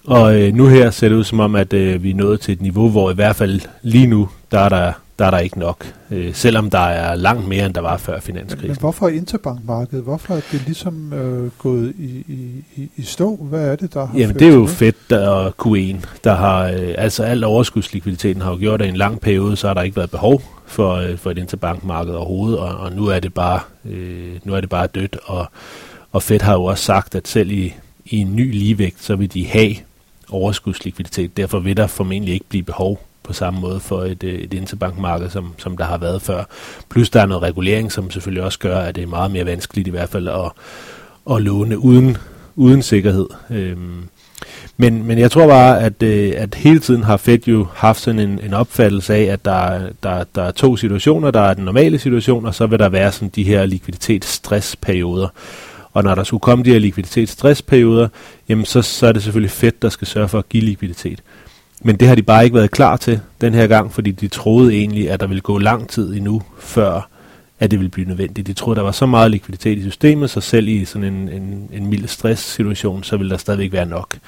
Og 0.06 0.40
øh, 0.40 0.54
nu 0.54 0.66
her 0.66 0.90
ser 0.90 1.08
det 1.08 1.16
ud 1.16 1.24
som 1.24 1.40
om, 1.40 1.54
at 1.54 1.72
øh, 1.72 2.02
vi 2.02 2.10
er 2.10 2.14
nået 2.14 2.40
til 2.40 2.52
et 2.52 2.60
niveau, 2.60 2.88
hvor 2.90 3.10
i 3.10 3.14
hvert 3.14 3.36
fald 3.36 3.60
lige 3.82 4.06
nu, 4.06 4.28
der 4.50 4.58
er 4.58 4.68
der, 4.68 4.92
der, 5.18 5.24
er 5.24 5.30
der 5.30 5.38
ikke 5.38 5.58
nok. 5.58 5.86
Øh, 6.10 6.34
selvom 6.34 6.70
der 6.70 6.78
er 6.78 7.14
langt 7.14 7.48
mere, 7.48 7.66
end 7.66 7.74
der 7.74 7.80
var 7.80 7.96
før 7.96 8.20
finanskrisen. 8.20 8.68
Men 8.68 8.76
hvorfor 8.80 9.06
er 9.06 9.10
interbankmarkedet? 9.10 10.04
Hvorfor 10.04 10.34
er 10.34 10.40
det 10.52 10.62
ligesom 10.66 11.12
øh, 11.12 11.50
gået 11.58 11.94
i, 11.98 12.24
i, 12.76 12.88
i 12.96 13.02
stå? 13.02 13.36
Hvad 13.36 13.68
er 13.68 13.76
det, 13.76 13.94
der 13.94 14.06
har 14.06 14.18
Jamen 14.18 14.38
det 14.38 14.48
er 14.48 14.52
jo 14.52 14.66
fedt 14.66 15.12
og 15.12 15.54
Q1, 15.66 15.96
der 16.24 16.34
har, 16.34 16.64
øh, 16.64 16.94
altså 16.98 17.22
al 17.22 17.44
overskudslikviditeten 17.44 18.42
har 18.42 18.50
jo 18.50 18.58
gjort, 18.58 18.82
at 18.82 18.86
i 18.86 18.90
en 18.90 18.96
lang 18.96 19.20
periode, 19.20 19.56
så 19.56 19.66
har 19.66 19.74
der 19.74 19.82
ikke 19.82 19.96
været 19.96 20.10
behov 20.10 20.42
for, 20.66 20.94
øh, 20.94 21.18
for 21.18 21.30
et 21.30 21.38
interbankmarked 21.38 22.14
overhovedet, 22.14 22.58
og, 22.58 22.76
og 22.76 22.92
nu 22.92 23.06
er 23.06 23.20
det 23.20 23.34
bare, 23.34 23.60
øh, 23.84 24.34
nu 24.44 24.54
er 24.54 24.60
det 24.60 24.70
bare 24.70 24.86
dødt, 24.86 25.16
og, 25.24 25.46
og 26.12 26.22
Fed 26.22 26.40
har 26.40 26.52
jo 26.52 26.64
også 26.64 26.84
sagt, 26.84 27.14
at 27.14 27.28
selv 27.28 27.50
i, 27.50 27.74
i 28.04 28.16
en 28.16 28.36
ny 28.36 28.52
ligevægt, 28.52 29.02
så 29.04 29.16
vil 29.16 29.34
de 29.34 29.46
have 29.46 29.74
overskudslikviditet. 30.30 31.36
Derfor 31.36 31.58
vil 31.58 31.76
der 31.76 31.86
formentlig 31.86 32.34
ikke 32.34 32.46
blive 32.48 32.62
behov 32.62 33.00
på 33.22 33.32
samme 33.32 33.60
måde 33.60 33.80
for 33.80 34.02
et, 34.02 34.22
øh, 34.22 34.34
et 34.34 34.54
interbankmarked, 34.54 35.30
som, 35.30 35.54
som 35.58 35.76
der 35.76 35.84
har 35.84 35.98
været 35.98 36.22
før. 36.22 36.44
Plus 36.88 37.10
der 37.10 37.20
er 37.20 37.26
noget 37.26 37.42
regulering, 37.42 37.92
som 37.92 38.10
selvfølgelig 38.10 38.42
også 38.44 38.58
gør, 38.58 38.78
at 38.78 38.94
det 38.94 39.02
er 39.02 39.06
meget 39.06 39.30
mere 39.30 39.46
vanskeligt 39.46 39.88
i 39.88 39.90
hvert 39.90 40.08
fald 40.08 40.28
at, 40.28 40.52
at 41.30 41.42
låne 41.42 41.78
uden, 41.78 42.16
uden 42.56 42.82
sikkerhed. 42.82 43.26
Øhm, 43.50 44.08
men, 44.76 45.06
men 45.06 45.18
jeg 45.18 45.30
tror 45.30 45.46
bare, 45.46 45.80
at, 45.80 46.02
øh, 46.02 46.32
at 46.36 46.54
hele 46.54 46.80
tiden 46.80 47.02
har 47.02 47.16
Fed 47.16 47.38
jo 47.46 47.66
haft 47.74 48.00
sådan 48.00 48.20
en, 48.20 48.40
en 48.42 48.54
opfattelse 48.54 49.14
af, 49.14 49.22
at 49.22 49.44
der, 49.44 49.88
der, 50.02 50.24
der 50.34 50.42
er 50.42 50.50
to 50.50 50.76
situationer. 50.76 51.30
Der 51.30 51.40
er 51.40 51.54
den 51.54 51.64
normale 51.64 51.98
situation, 51.98 52.46
og 52.46 52.54
så 52.54 52.66
vil 52.66 52.78
der 52.78 52.88
være 52.88 53.12
sådan 53.12 53.28
de 53.28 53.42
her 53.42 53.66
likviditetsstressperioder. 53.66 55.28
Og 55.92 56.04
når 56.04 56.14
der 56.14 56.24
skulle 56.24 56.40
komme 56.40 56.64
de 56.64 56.72
her 56.72 56.78
likviditetsstressperioder, 56.78 58.08
jamen 58.48 58.64
så, 58.64 58.82
så 58.82 59.06
er 59.06 59.12
det 59.12 59.22
selvfølgelig 59.22 59.50
Fed, 59.50 59.72
der 59.82 59.88
skal 59.88 60.06
sørge 60.06 60.28
for 60.28 60.38
at 60.38 60.48
give 60.48 60.62
likviditet. 60.62 61.22
Men 61.82 61.96
det 61.96 62.08
har 62.08 62.14
de 62.14 62.22
bare 62.22 62.44
ikke 62.44 62.56
været 62.56 62.70
klar 62.70 62.96
til 62.96 63.20
den 63.40 63.54
her 63.54 63.66
gang, 63.66 63.92
fordi 63.92 64.10
de 64.10 64.28
troede 64.28 64.74
egentlig, 64.74 65.10
at 65.10 65.20
der 65.20 65.26
ville 65.26 65.40
gå 65.40 65.58
lang 65.58 65.88
tid 65.88 66.14
endnu, 66.14 66.42
før 66.58 67.08
at 67.58 67.70
det 67.70 67.78
ville 67.78 67.90
blive 67.90 68.08
nødvendigt. 68.08 68.46
De 68.46 68.52
troede, 68.52 68.76
der 68.76 68.82
var 68.82 68.92
så 68.92 69.06
meget 69.06 69.30
likviditet 69.30 69.78
i 69.78 69.82
systemet, 69.82 70.30
så 70.30 70.40
selv 70.40 70.68
i 70.68 70.84
sådan 70.84 71.14
en, 71.14 71.28
en, 71.28 71.70
en 71.72 71.86
mild 71.86 72.08
stresssituation, 72.08 73.04
så 73.04 73.16
ville 73.16 73.30
der 73.30 73.36
stadigvæk 73.36 73.72
være 73.72 73.86
nok. 73.86 74.18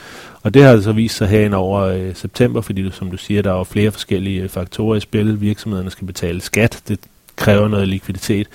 Og 0.42 0.54
det 0.54 0.62
har 0.62 0.70
altså 0.70 0.92
vist 0.92 1.16
sig 1.16 1.28
herinde 1.28 1.56
over 1.56 1.80
øh, 1.80 2.14
september, 2.14 2.60
fordi 2.60 2.90
som 2.90 3.10
du 3.10 3.16
siger, 3.16 3.42
der 3.42 3.60
er 3.60 3.64
flere 3.64 3.90
forskellige 3.90 4.42
øh, 4.42 4.48
faktorer 4.48 4.96
i 4.96 5.00
spil. 5.00 5.40
Virksomhederne 5.40 5.90
skal 5.90 6.06
betale 6.06 6.40
skat, 6.40 6.82
det 6.88 6.98
kræver 7.36 7.68
noget 7.68 7.88
likviditet. 7.88 8.46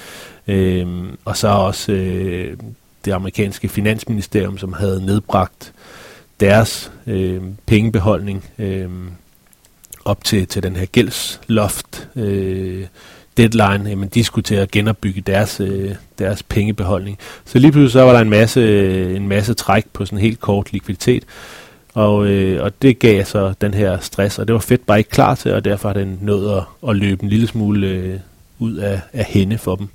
Øh, 0.47 0.87
og 1.25 1.37
så 1.37 1.47
også 1.47 1.91
øh, 1.91 2.57
det 3.05 3.11
amerikanske 3.11 3.69
finansministerium, 3.69 4.57
som 4.57 4.73
havde 4.73 5.05
nedbragt 5.05 5.73
deres 6.39 6.91
øh, 7.07 7.41
pengebeholdning 7.65 8.45
øh, 8.59 8.89
op 10.05 10.23
til, 10.23 10.47
til 10.47 10.63
den 10.63 10.75
her 10.75 10.85
gældsloft 10.85 12.09
øh, 12.15 12.85
deadline, 13.37 13.89
jamen 13.89 14.09
de 14.13 14.23
skulle 14.23 14.43
til 14.43 14.55
at 14.55 14.71
genopbygge 14.71 15.21
deres, 15.21 15.59
øh, 15.59 15.91
deres 16.19 16.43
pengebeholdning. 16.43 17.17
Så 17.45 17.59
lige 17.59 17.71
pludselig 17.71 17.91
så 17.91 18.01
var 18.01 18.13
der 18.13 18.19
en 18.19 18.29
masse, 18.29 18.59
øh, 18.59 19.15
en 19.15 19.27
masse 19.27 19.53
træk 19.53 19.85
på 19.93 20.05
sådan 20.05 20.17
en 20.17 20.21
helt 20.21 20.39
kort 20.39 20.73
likviditet, 20.73 21.23
og, 21.93 22.27
øh, 22.27 22.63
og 22.63 22.81
det 22.81 22.99
gav 22.99 23.25
så 23.25 23.53
den 23.61 23.73
her 23.73 23.99
stress, 23.99 24.39
og 24.39 24.47
det 24.47 24.53
var 24.53 24.59
fedt 24.59 24.85
bare 24.85 24.97
ikke 24.97 25.09
klar 25.09 25.35
til, 25.35 25.53
og 25.53 25.65
derfor 25.65 25.89
har 25.89 25.93
den 25.93 26.19
nået 26.21 26.57
at, 26.57 26.89
at 26.89 26.95
løbe 26.95 27.23
en 27.23 27.29
lille 27.29 27.47
smule 27.47 27.87
øh, 27.87 28.19
ud 28.59 28.75
af, 28.75 29.01
af 29.13 29.25
hende 29.25 29.57
for 29.57 29.75
dem. 29.75 29.87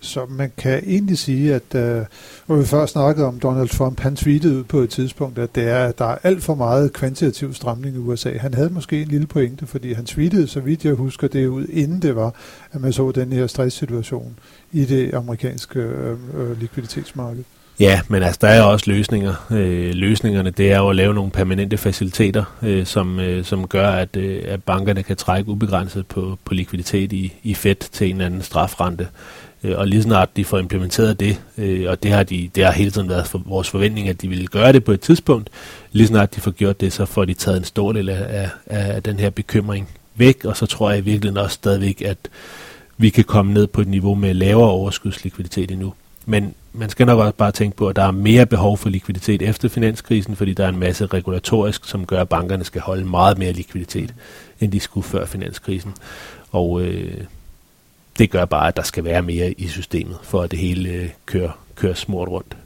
Så 0.00 0.26
man 0.28 0.52
kan 0.56 0.82
egentlig 0.86 1.18
sige, 1.18 1.54
at 1.54 1.74
øh, 1.74 2.04
når 2.48 2.56
vi 2.56 2.64
først 2.64 2.92
snakkede 2.92 3.26
om 3.26 3.40
Donald 3.40 3.68
Trump, 3.68 4.00
han 4.00 4.16
tweetede 4.16 4.58
ud 4.58 4.64
på 4.64 4.78
et 4.78 4.90
tidspunkt, 4.90 5.38
at 5.38 5.54
det 5.54 5.68
er, 5.68 5.92
der 5.92 6.04
er 6.04 6.18
alt 6.22 6.42
for 6.42 6.54
meget 6.54 6.92
kvantitativ 6.92 7.54
stramning 7.54 7.94
i 7.96 7.98
USA. 7.98 8.38
Han 8.38 8.54
havde 8.54 8.70
måske 8.70 9.02
en 9.02 9.08
lille 9.08 9.26
pointe, 9.26 9.66
fordi 9.66 9.92
han 9.92 10.04
tweetede, 10.04 10.48
så 10.48 10.60
vidt 10.60 10.84
jeg 10.84 10.94
husker 10.94 11.28
det 11.28 11.46
ud, 11.46 11.66
inden 11.66 12.02
det 12.02 12.16
var, 12.16 12.34
at 12.72 12.80
man 12.80 12.92
så 12.92 13.10
den 13.10 13.32
her 13.32 13.46
stresssituation 13.46 14.38
i 14.72 14.84
det 14.84 15.14
amerikanske 15.14 15.80
øh, 15.80 16.16
øh, 16.34 16.60
likviditetsmarked. 16.60 17.44
Ja, 17.80 18.00
men 18.08 18.22
altså, 18.22 18.38
der 18.42 18.48
er 18.48 18.62
også 18.62 18.90
løsninger. 18.90 19.34
Øh, 19.50 19.94
løsningerne, 19.94 20.50
det 20.50 20.72
er 20.72 20.78
jo 20.78 20.88
at 20.88 20.96
lave 20.96 21.14
nogle 21.14 21.30
permanente 21.30 21.76
faciliteter, 21.76 22.44
øh, 22.62 22.86
som, 22.86 23.20
øh, 23.20 23.44
som 23.44 23.68
gør, 23.68 23.88
at, 23.90 24.16
øh, 24.16 24.42
at 24.46 24.64
bankerne 24.64 25.02
kan 25.02 25.16
trække 25.16 25.50
ubegrænset 25.50 26.06
på, 26.06 26.38
på 26.44 26.54
likviditet 26.54 27.12
i, 27.12 27.32
i 27.42 27.54
Fed 27.54 27.74
til 27.74 28.10
en 28.10 28.20
anden 28.20 28.42
strafrente. 28.42 29.08
Øh, 29.64 29.78
og 29.78 29.86
lige 29.86 30.02
snart 30.02 30.36
de 30.36 30.44
får 30.44 30.58
implementeret 30.58 31.20
det, 31.20 31.40
øh, 31.58 31.90
og 31.90 32.02
det 32.02 32.10
har, 32.10 32.22
de, 32.22 32.50
det 32.54 32.64
har 32.64 32.72
hele 32.72 32.90
tiden 32.90 33.08
været 33.08 33.26
for 33.26 33.42
vores 33.46 33.70
forventning, 33.70 34.08
at 34.08 34.22
de 34.22 34.28
ville 34.28 34.46
gøre 34.46 34.72
det 34.72 34.84
på 34.84 34.92
et 34.92 35.00
tidspunkt, 35.00 35.50
lige 35.92 36.06
snart 36.06 36.34
de 36.34 36.40
får 36.40 36.50
gjort 36.50 36.80
det, 36.80 36.92
så 36.92 37.06
får 37.06 37.24
de 37.24 37.34
taget 37.34 37.58
en 37.58 37.64
stor 37.64 37.92
del 37.92 38.08
af, 38.08 38.50
af, 38.66 38.94
af 38.94 39.02
den 39.02 39.18
her 39.18 39.30
bekymring 39.30 39.88
væk, 40.14 40.44
og 40.44 40.56
så 40.56 40.66
tror 40.66 40.90
jeg 40.90 40.98
i 40.98 41.02
virkeligheden 41.02 41.44
også 41.44 41.54
stadigvæk, 41.54 42.02
at 42.02 42.18
vi 42.98 43.10
kan 43.10 43.24
komme 43.24 43.52
ned 43.52 43.66
på 43.66 43.80
et 43.80 43.88
niveau 43.88 44.14
med 44.14 44.34
lavere 44.34 44.70
overskudslikviditet 44.70 45.70
endnu. 45.70 45.92
Men 46.26 46.54
man 46.72 46.90
skal 46.90 47.06
nok 47.06 47.18
også 47.18 47.34
bare 47.34 47.52
tænke 47.52 47.76
på, 47.76 47.88
at 47.88 47.96
der 47.96 48.02
er 48.02 48.10
mere 48.10 48.46
behov 48.46 48.78
for 48.78 48.88
likviditet 48.88 49.42
efter 49.42 49.68
finanskrisen, 49.68 50.36
fordi 50.36 50.54
der 50.54 50.64
er 50.64 50.68
en 50.68 50.78
masse 50.78 51.06
regulatorisk, 51.06 51.84
som 51.84 52.06
gør, 52.06 52.20
at 52.20 52.28
bankerne 52.28 52.64
skal 52.64 52.80
holde 52.80 53.04
meget 53.04 53.38
mere 53.38 53.52
likviditet, 53.52 54.14
end 54.60 54.72
de 54.72 54.80
skulle 54.80 55.04
før 55.04 55.26
finanskrisen. 55.26 55.94
Og 56.50 56.82
øh, 56.82 57.24
det 58.20 58.30
gør 58.30 58.44
bare, 58.44 58.68
at 58.68 58.76
der 58.76 58.82
skal 58.82 59.04
være 59.04 59.22
mere 59.22 59.52
i 59.52 59.66
systemet, 59.66 60.18
for 60.22 60.42
at 60.42 60.50
det 60.50 60.58
hele 60.58 60.88
øh, 60.88 61.10
kører, 61.26 61.58
kører 61.74 61.94
smurt 61.94 62.28
rundt. 62.28 62.56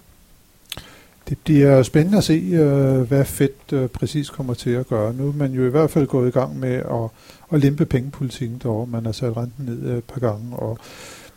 Det 1.29 1.39
bliver 1.45 1.83
spændende 1.83 2.19
at 2.19 2.25
se, 2.25 2.33
øh, 2.53 3.01
hvad 3.01 3.25
Fed 3.25 3.73
øh, 3.73 3.89
præcis 3.89 4.31
kommer 4.31 4.55
til 4.55 4.71
at 4.71 4.87
gøre. 4.87 5.15
Nu 5.15 5.29
er 5.29 5.33
man 5.33 5.53
jo 5.53 5.67
i 5.67 5.71
hvert 5.71 5.91
fald 5.91 6.07
gået 6.07 6.29
i 6.29 6.31
gang 6.31 6.59
med 6.59 6.75
at, 6.75 7.11
at 7.53 7.61
lempe 7.61 7.87
pengepolitikken 7.87 8.61
derovre. 8.63 8.87
Man 8.87 9.05
har 9.05 9.13
sat 9.13 9.37
renten 9.37 9.65
ned 9.65 9.91
øh, 9.91 9.99
et 9.99 10.05
par 10.05 10.21
gange, 10.21 10.57
og 10.57 10.79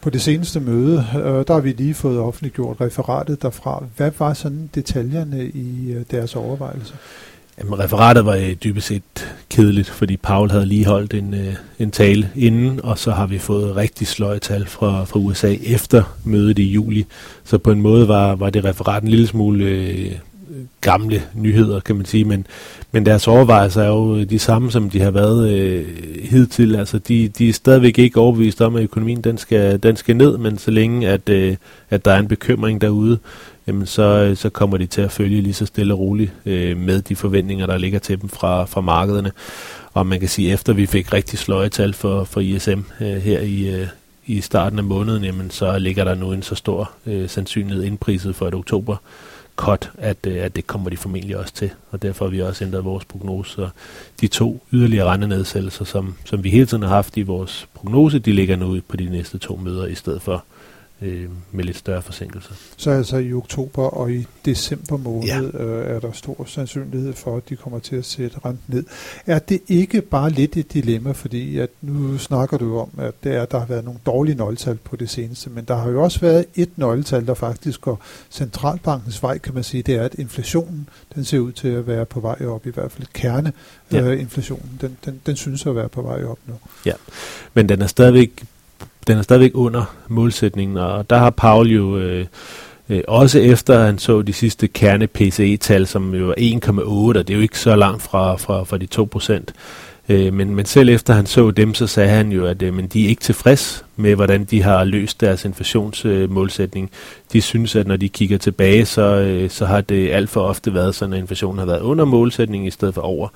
på 0.02 0.10
det 0.10 0.22
seneste 0.22 0.60
møde, 0.60 1.06
øh, 1.16 1.24
der 1.48 1.54
har 1.54 1.62
vi 1.62 1.72
lige 1.72 1.94
fået 1.94 2.20
offentliggjort 2.20 2.82
referatet 2.82 3.42
derfra. 3.42 3.84
Hvad 3.98 4.12
var 4.20 4.34
sådan 4.34 4.70
detaljerne 4.76 5.46
i 5.46 5.92
øh, 5.92 6.06
deres 6.12 6.36
overvejelser? 6.36 6.96
Jamen, 7.60 7.80
referatet 7.80 8.26
var 8.26 8.36
øh, 8.36 8.56
dybest 8.64 8.88
set 8.88 9.36
kedeligt, 9.50 9.90
fordi 9.90 10.18
Paul 10.18 10.52
havde 10.52 10.66
lige 10.66 10.86
holdt 10.86 11.14
en, 11.14 11.34
øh, 11.34 11.54
en 11.80 11.92
tale 11.92 12.30
inden, 12.36 12.80
og 12.84 12.98
så 12.98 13.12
har 13.12 13.28
vi 13.28 13.38
fået 13.38 13.76
rigtig 13.76 14.08
sløje 14.08 14.40
tal 14.40 14.66
fra, 14.66 15.04
fra 15.04 15.20
USA 15.20 15.56
efter 15.64 16.18
mødet 16.24 16.60
i 16.60 16.64
juli. 16.64 17.06
Så 17.44 17.58
på 17.58 17.72
en 17.72 17.82
måde 17.82 18.08
var, 18.08 18.36
var 18.36 18.50
det 18.50 18.66
referat 18.66 19.04
en 19.04 19.10
lille 19.10 19.28
smule 19.28 19.66
øh, 19.66 20.12
gamle 20.82 21.22
nyheder, 21.36 21.80
kan 21.80 21.96
man 21.96 22.06
sige, 22.06 22.26
men, 22.26 22.46
men 22.92 23.06
deres 23.06 23.28
overvejelser 23.28 23.84
er 23.84 23.88
jo 23.88 24.16
øh, 24.16 24.30
de 24.30 24.40
samme, 24.40 24.72
som 24.72 24.90
de 24.90 25.02
har 25.02 25.12
været 25.12 25.50
øh, 25.50 25.86
hidtil. 26.24 26.76
Altså, 26.76 26.98
de, 26.98 27.28
de 27.28 27.50
er 27.50 27.54
stadigvæk 27.54 28.00
ikke 28.00 28.20
overbevist 28.20 28.62
om, 28.62 28.76
at 28.76 28.84
økonomien 28.84 29.22
den 29.22 29.38
skal, 29.38 29.84
den 29.84 29.96
skal 29.96 30.16
ned, 30.16 30.38
men 30.38 30.58
så 30.58 30.72
længe, 30.72 31.10
at, 31.10 31.30
øh, 31.30 31.56
at 31.90 32.06
der 32.06 32.12
er 32.12 32.20
en 32.20 32.28
bekymring 32.28 32.82
derude, 32.82 33.20
jamen 33.68 33.86
så, 33.86 34.04
øh, 34.04 34.38
så 34.38 34.50
kommer 34.50 34.78
de 34.78 34.86
til 34.86 35.02
at 35.02 35.12
følge 35.12 35.42
lige 35.42 35.54
så 35.54 35.66
stille 35.66 35.94
og 35.94 36.00
roligt 36.00 36.34
øh, 36.46 36.78
med 36.78 37.02
de 37.02 37.16
forventninger, 37.16 37.66
der 37.66 37.78
ligger 37.78 38.00
til 38.00 38.22
dem 38.22 38.30
fra, 38.30 38.66
fra 38.66 38.82
markederne. 38.82 39.32
Og 39.94 40.08
man 40.08 40.20
kan 40.20 40.30
sige, 40.30 40.54
efter 40.54 40.74
vi 40.74 40.86
fik 40.86 41.14
rigtig 41.14 41.40
sløjetal 41.40 41.94
for, 41.94 42.24
for 42.24 42.40
ISM 42.40 42.80
øh, 43.02 43.08
her 43.08 43.40
i, 43.40 43.82
øh, 43.82 43.88
i 44.26 44.42
starten 44.42 44.80
af 44.80 44.86
måneden, 44.86 45.24
jamen 45.24 45.50
så 45.50 45.80
ligger 45.80 46.04
der 46.04 46.16
nu 46.16 46.32
en 46.32 46.44
så 46.44 46.56
stor 46.56 46.92
øh, 47.06 47.30
sandsynlighed 47.30 47.84
indpriset 47.84 48.36
for 48.36 48.48
et 48.48 48.54
oktober 48.54 48.96
cut, 49.56 49.92
at, 49.98 50.18
øh, 50.28 50.44
at 50.44 50.56
det 50.56 50.68
kommer 50.68 50.90
de 50.90 50.98
formentlig 50.98 51.38
også 51.38 51.54
til. 51.54 51.70
Og 51.92 52.02
derfor 52.02 52.26
har 52.26 52.30
vi 52.30 52.42
også 52.42 52.66
ændret 52.66 52.86
vores 52.86 53.06
prognose. 53.06 53.52
Så 53.52 53.70
de 54.22 54.28
to 54.28 54.64
yderligere 54.74 55.06
rentenedsættelser, 55.06 55.86
som, 55.86 56.16
som 56.26 56.44
vi 56.44 56.50
hele 56.50 56.66
tiden 56.66 56.84
har 56.84 56.90
haft 56.90 57.18
i 57.18 57.22
vores 57.22 57.68
prognose, 57.74 58.20
de 58.20 58.34
ligger 58.34 58.56
nu 58.56 58.80
på 58.88 58.98
de 58.98 59.06
næste 59.06 59.38
to 59.38 59.56
møder 59.56 59.86
i 59.86 59.96
stedet 59.96 60.22
for 60.22 60.44
øh, 61.02 61.30
med 61.52 61.64
lidt 61.64 61.78
større 61.78 62.02
forsinkelse. 62.02 62.50
Så 62.78 62.92
altså 62.92 63.18
i 63.18 63.34
oktober 63.34 63.84
og 63.84 64.12
i 64.12 64.28
december 64.46 64.98
måned 64.98 65.28
ja. 65.28 65.42
øh, 65.42 65.96
er 65.96 66.00
der 66.00 66.12
stor 66.12 66.46
sandsynlighed 66.46 67.14
for, 67.14 67.38
at 67.38 67.50
de 67.50 67.56
kommer 67.56 67.80
til 67.80 67.96
at 67.96 68.06
sætte 68.06 68.38
renten 68.46 68.76
ned. 68.76 68.84
Er 69.26 69.40
det 69.40 69.62
ikke 69.68 70.02
bare 70.02 70.30
lidt 70.30 70.58
et 70.58 70.74
dilemma, 70.74 71.12
fordi 71.12 71.58
at 71.58 71.70
nu 71.82 72.18
snakker 72.18 72.58
du 72.58 72.78
om, 72.80 72.90
at 72.98 73.14
det 73.24 73.36
er, 73.36 73.46
der 73.46 73.60
har 73.60 73.66
været 73.66 73.86
nogle 73.86 74.00
dårlige 74.06 74.36
nøgletal 74.36 74.78
på 74.78 74.96
det 74.96 75.10
seneste, 75.10 75.50
men 75.50 75.66
der 75.66 75.76
har 75.76 75.90
jo 75.90 76.04
også 76.04 76.20
været 76.20 76.46
et 76.56 76.70
nøgletal, 76.76 77.28
der 77.28 77.34
faktisk 77.34 77.82
går 77.82 78.02
centralbankens 78.30 79.24
vej, 79.24 79.38
kan 79.38 79.54
man 79.54 79.64
sige, 79.64 79.84
det 79.84 79.96
er, 79.96 80.04
at 80.04 80.16
inflationen, 80.16 80.90
den 81.16 81.26
ser 81.26 81.40
ud 81.40 81.52
til 81.52 81.68
at 81.68 81.88
være 81.88 82.06
på 82.06 82.20
vej 82.20 82.46
op, 82.46 82.66
i 82.66 82.70
hvert 82.70 82.92
fald 82.92 83.08
kerneinflationen, 83.14 84.80
ja. 84.82 84.86
øh, 84.86 84.90
den, 84.90 84.98
den, 85.06 85.22
den 85.26 85.36
synes 85.36 85.66
at 85.66 85.76
være 85.76 85.90
på 85.90 86.02
vej 86.02 86.24
op 86.24 86.40
nu. 86.48 86.54
Ja, 86.86 86.94
men 87.54 87.70
den 87.70 87.82
er 87.82 87.88
stadigvæk 87.88 88.44
den 89.08 89.18
er 89.18 89.22
stadigvæk 89.22 89.52
under 89.54 89.96
målsætningen, 90.08 90.78
og 90.78 91.10
der 91.10 91.18
har 91.18 91.30
Paul 91.30 91.68
jo 91.68 91.98
øh, 91.98 92.26
øh, 92.90 93.02
også 93.08 93.40
efter 93.40 93.80
han 93.80 93.98
så 93.98 94.22
de 94.22 94.34
sidste 94.34 94.68
kerne 94.68 95.08
PCE-tal, 95.08 95.88
som 95.88 96.14
jo 96.14 96.26
var 96.26 96.36
1,8, 96.40 96.84
og 96.90 97.14
det 97.14 97.30
er 97.30 97.36
jo 97.36 97.42
ikke 97.42 97.60
så 97.60 97.76
langt 97.76 98.02
fra, 98.02 98.36
fra, 98.36 98.64
fra 98.64 98.78
de 98.78 98.86
2 98.86 99.06
procent, 99.06 99.54
Øh, 100.10 100.34
men, 100.34 100.56
men 100.56 100.66
selv 100.66 100.90
efter 100.90 101.14
han 101.14 101.26
så 101.26 101.52
dem, 101.52 101.74
så 101.74 101.88
sagde 101.88 102.10
han 102.10 102.32
jo, 102.32 102.46
at 102.46 102.62
øh, 102.62 102.74
men 102.74 102.88
de 102.88 103.06
er 103.06 103.10
ikke 103.10 103.22
tilfreds 103.22 103.86
med, 103.96 104.16
hvordan 104.16 104.46
de 104.46 104.64
har 104.64 104.84
løst 104.84 105.22
deres 105.22 105.46
inflationsmålsætning. 105.46 106.90
Øh, 106.94 107.34
de 107.34 107.42
synes, 107.42 107.76
at 107.76 107.88
når 107.88 107.98
de 107.98 108.10
kigger 108.10 108.38
tilbage, 108.38 108.86
så, 108.86 109.02
øh, 109.02 109.50
så 109.50 109.66
har 109.66 109.82
det 109.82 110.12
alt 110.12 110.30
for 110.30 110.42
ofte 110.42 110.74
været 110.74 110.96
sådan, 110.96 111.14
at 111.14 111.20
inflationen 111.20 111.60
har 111.60 111.66
været 111.66 111.82
under 111.82 112.06
målsætningen 112.06 112.68
i 112.68 112.72
stedet 112.72 112.94
for 112.94 113.02
over. 113.02 113.28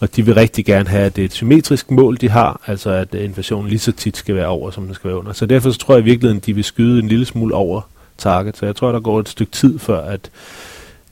Og 0.00 0.16
de 0.16 0.24
vil 0.24 0.34
rigtig 0.34 0.64
gerne 0.64 0.88
have, 0.88 1.04
at 1.04 1.16
det 1.16 1.22
er 1.22 1.26
et 1.26 1.32
symmetrisk 1.32 1.90
mål, 1.90 2.16
de 2.20 2.28
har, 2.28 2.60
altså 2.66 2.90
at 2.90 3.14
øh, 3.14 3.24
inflationen 3.24 3.68
lige 3.68 3.78
så 3.78 3.92
tit 3.92 4.16
skal 4.16 4.34
være 4.34 4.46
over, 4.46 4.70
som 4.70 4.84
den 4.84 4.94
skal 4.94 5.08
være 5.08 5.18
under. 5.18 5.32
Så 5.32 5.46
derfor 5.46 5.70
så 5.70 5.78
tror 5.78 5.94
jeg 5.94 6.02
i 6.02 6.04
virkeligheden, 6.04 6.38
at 6.38 6.46
de 6.46 6.54
vil 6.54 6.64
skyde 6.64 6.98
en 6.98 7.08
lille 7.08 7.24
smule 7.24 7.54
over 7.54 7.80
target. 8.18 8.56
Så 8.56 8.66
jeg 8.66 8.76
tror, 8.76 8.92
der 8.92 9.00
går 9.00 9.20
et 9.20 9.28
stykke 9.28 9.52
tid 9.52 9.78
før, 9.78 10.00
at, 10.00 10.30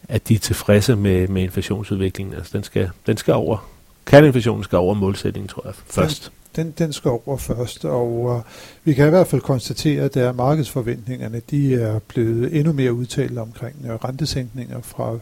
at 0.09 0.29
de 0.29 0.35
er 0.35 0.39
tilfredse 0.39 0.97
med, 0.97 1.29
med 1.29 1.43
inflationsudviklingen. 1.43 2.35
Altså 2.35 2.51
den 2.55 2.63
skal, 2.63 2.91
den 3.07 3.17
skal 3.17 3.35
over 3.35 3.76
Kerneinflationen 4.07 4.65
skal 4.65 4.79
over 4.79 4.95
målsætningen, 4.95 5.49
tror 5.49 5.63
jeg, 5.65 5.75
først. 5.87 6.33
Den, 6.57 6.65
den, 6.65 6.75
den 6.79 6.93
skal 6.93 7.11
over 7.11 7.37
først, 7.37 7.85
og 7.85 8.13
uh, 8.13 8.41
vi 8.85 8.95
kan 8.95 9.07
i 9.07 9.11
hvert 9.11 9.27
fald 9.27 9.43
konstatere, 9.43 10.05
at 10.05 10.15
der 10.15 10.33
markedsforventningerne 10.33 11.43
de 11.51 11.75
er 11.75 11.99
blevet 11.99 12.57
endnu 12.57 12.73
mere 12.73 12.93
udtalt 12.93 13.39
omkring 13.39 13.77
uh, 13.85 13.91
rentesænkninger 13.91 14.81
fra 14.81 15.19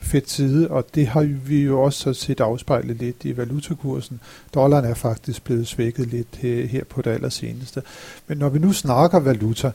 Fed 0.00 0.22
side, 0.26 0.70
og 0.70 0.84
det 0.94 1.06
har 1.06 1.22
vi 1.22 1.62
jo 1.62 1.82
også 1.82 2.14
set 2.14 2.40
afspejlet 2.40 2.96
lidt 2.96 3.24
i 3.24 3.36
valutakursen. 3.36 4.20
Dollaren 4.54 4.84
er 4.84 4.94
faktisk 4.94 5.44
blevet 5.44 5.66
svækket 5.66 6.06
lidt 6.06 6.36
her, 6.36 6.66
her 6.66 6.84
på 6.84 7.02
det 7.02 7.10
allerseneste. 7.10 7.82
Men 8.26 8.38
når 8.38 8.48
vi 8.48 8.58
nu 8.58 8.72
snakker 8.72 9.18
valuta, 9.18 9.72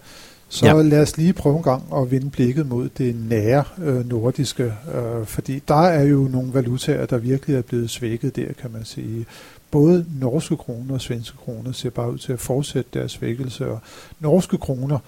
så 0.49 0.65
ja. 0.65 0.81
lad 0.81 1.01
os 1.01 1.17
lige 1.17 1.33
prøve 1.33 1.57
en 1.57 1.63
gang 1.63 1.83
at 1.95 2.11
vende 2.11 2.29
blikket 2.29 2.67
mod 2.67 2.89
det 2.97 3.15
nære 3.29 3.63
øh, 3.77 4.09
nordiske, 4.09 4.63
øh, 4.63 5.25
fordi 5.25 5.61
der 5.67 5.81
er 5.87 6.03
jo 6.03 6.27
nogle 6.31 6.53
valutaer, 6.53 7.05
der 7.05 7.17
virkelig 7.17 7.55
er 7.55 7.61
blevet 7.61 7.89
svækket 7.89 8.35
der, 8.35 8.53
kan 8.61 8.71
man 8.71 8.85
sige. 8.85 9.25
Både 9.71 10.05
norske 10.19 10.57
kroner 10.57 10.93
og 10.93 11.01
svenske 11.01 11.37
kroner 11.37 11.71
ser 11.71 11.89
bare 11.89 12.11
ud 12.11 12.17
til 12.17 12.33
at 12.33 12.39
fortsætte 12.39 12.89
deres 12.93 13.11
svækkelse, 13.11 13.67
og 13.67 13.79
norske 14.19 14.57
kroner 14.57 14.99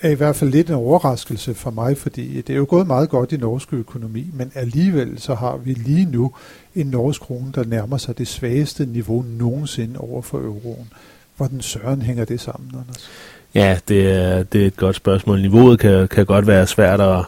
er 0.00 0.10
i 0.10 0.14
hvert 0.14 0.36
fald 0.36 0.50
lidt 0.50 0.68
en 0.68 0.74
overraskelse 0.74 1.54
for 1.54 1.70
mig, 1.70 1.98
fordi 1.98 2.40
det 2.40 2.52
er 2.52 2.56
jo 2.56 2.66
gået 2.68 2.86
meget 2.86 3.08
godt 3.08 3.32
i 3.32 3.36
norsk 3.36 3.72
økonomi, 3.72 4.30
men 4.32 4.52
alligevel 4.54 5.20
så 5.20 5.34
har 5.34 5.56
vi 5.56 5.72
lige 5.72 6.04
nu 6.04 6.32
en 6.74 6.86
norsk 6.86 7.20
krone, 7.20 7.52
der 7.54 7.64
nærmer 7.64 7.96
sig 7.96 8.18
det 8.18 8.28
svageste 8.28 8.86
niveau 8.86 9.22
nogensinde 9.22 10.00
over 10.00 10.22
for 10.22 10.38
euroen. 10.38 10.92
Hvordan 11.36 11.60
søren 11.60 12.02
hænger 12.02 12.24
det 12.24 12.40
sammen, 12.40 12.70
Anders? 12.74 13.08
Ja, 13.56 13.78
det 13.88 14.12
er, 14.12 14.42
det 14.42 14.62
er 14.62 14.66
et 14.66 14.76
godt 14.76 14.96
spørgsmål. 14.96 15.40
Niveauet 15.40 15.78
kan, 15.78 16.08
kan 16.08 16.26
godt 16.26 16.46
være 16.46 16.66
svært 16.66 17.00
at, 17.00 17.24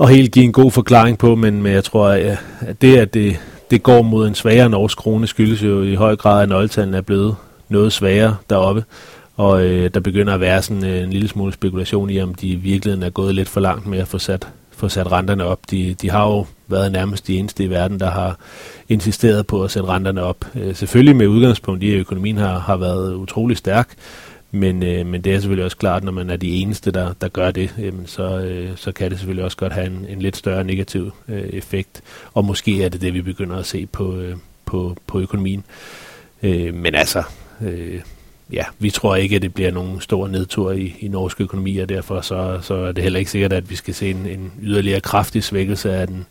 at 0.00 0.10
helt 0.10 0.32
give 0.32 0.44
en 0.44 0.52
god 0.52 0.70
forklaring 0.70 1.18
på, 1.18 1.34
men, 1.34 1.62
men 1.62 1.72
jeg 1.72 1.84
tror, 1.84 2.08
at 2.08 2.80
det, 2.80 2.96
at 2.96 3.14
det, 3.14 3.40
det 3.70 3.82
går 3.82 4.02
mod 4.02 4.28
en 4.28 4.34
svagere 4.34 4.68
norsk 4.68 4.98
krone, 4.98 5.26
skyldes 5.26 5.62
jo 5.62 5.82
i 5.82 5.94
høj 5.94 6.16
grad, 6.16 6.42
at 6.42 6.48
nøgletallene 6.48 6.96
er 6.96 7.00
blevet 7.00 7.36
noget 7.68 7.92
svagere 7.92 8.36
deroppe. 8.50 8.84
Og 9.36 9.64
øh, 9.64 9.90
der 9.94 10.00
begynder 10.00 10.34
at 10.34 10.40
være 10.40 10.62
sådan 10.62 10.84
øh, 10.84 11.02
en 11.02 11.10
lille 11.10 11.28
smule 11.28 11.52
spekulation 11.52 12.10
i, 12.10 12.20
om 12.20 12.34
de 12.34 12.48
i 12.48 12.54
virkeligheden 12.54 13.02
er 13.02 13.10
gået 13.10 13.34
lidt 13.34 13.48
for 13.48 13.60
langt 13.60 13.86
med 13.86 13.98
at 13.98 14.08
få 14.08 14.18
sat, 14.18 14.48
få 14.70 14.88
sat 14.88 15.12
renterne 15.12 15.44
op. 15.44 15.58
De, 15.70 15.94
de 16.02 16.10
har 16.10 16.26
jo 16.26 16.46
været 16.68 16.92
nærmest 16.92 17.26
de 17.26 17.38
eneste 17.38 17.64
i 17.64 17.70
verden, 17.70 18.00
der 18.00 18.10
har 18.10 18.38
insisteret 18.88 19.46
på 19.46 19.64
at 19.64 19.70
sætte 19.70 19.88
renterne 19.88 20.22
op. 20.22 20.44
Øh, 20.54 20.74
selvfølgelig 20.74 21.16
med 21.16 21.26
udgangspunkt 21.26 21.82
i, 21.82 21.94
at 21.94 22.00
økonomien 22.00 22.36
har, 22.36 22.58
har 22.58 22.76
været 22.76 23.14
utrolig 23.14 23.56
stærk, 23.56 23.88
men, 24.50 24.82
øh, 24.82 25.06
men 25.06 25.22
det 25.22 25.34
er 25.34 25.40
selvfølgelig 25.40 25.64
også 25.64 25.76
klart, 25.76 26.04
når 26.04 26.12
man 26.12 26.30
er 26.30 26.36
de 26.36 26.56
eneste, 26.56 26.90
der, 26.90 27.12
der 27.20 27.28
gør 27.28 27.50
det, 27.50 27.74
øh, 27.78 27.92
så, 28.06 28.38
øh, 28.38 28.76
så 28.76 28.92
kan 28.92 29.10
det 29.10 29.18
selvfølgelig 29.18 29.44
også 29.44 29.56
godt 29.56 29.72
have 29.72 29.86
en, 29.86 30.06
en 30.08 30.22
lidt 30.22 30.36
større 30.36 30.64
negativ 30.64 31.10
øh, 31.28 31.42
effekt. 31.42 32.02
Og 32.34 32.44
måske 32.44 32.84
er 32.84 32.88
det 32.88 33.00
det, 33.00 33.14
vi 33.14 33.22
begynder 33.22 33.56
at 33.56 33.66
se 33.66 33.86
på, 33.86 34.16
øh, 34.16 34.36
på, 34.64 34.96
på 35.06 35.20
økonomien. 35.20 35.64
Øh, 36.42 36.74
men 36.74 36.94
altså, 36.94 37.22
øh, 37.60 38.00
ja, 38.52 38.64
vi 38.78 38.90
tror 38.90 39.16
ikke, 39.16 39.36
at 39.36 39.42
det 39.42 39.54
bliver 39.54 39.70
nogen 39.70 40.00
stor 40.00 40.28
nedtur 40.28 40.72
i, 40.72 40.96
i 41.00 41.08
norsk 41.08 41.40
økonomi, 41.40 41.78
og 41.78 41.88
derfor 41.88 42.20
så, 42.20 42.58
så 42.62 42.74
er 42.74 42.92
det 42.92 43.02
heller 43.02 43.18
ikke 43.18 43.30
sikkert, 43.30 43.52
at 43.52 43.70
vi 43.70 43.76
skal 43.76 43.94
se 43.94 44.10
en, 44.10 44.26
en 44.26 44.52
yderligere 44.62 45.00
kraftig 45.00 45.44
svækkelse 45.44 45.92
af 45.92 46.06
den, 46.06 46.26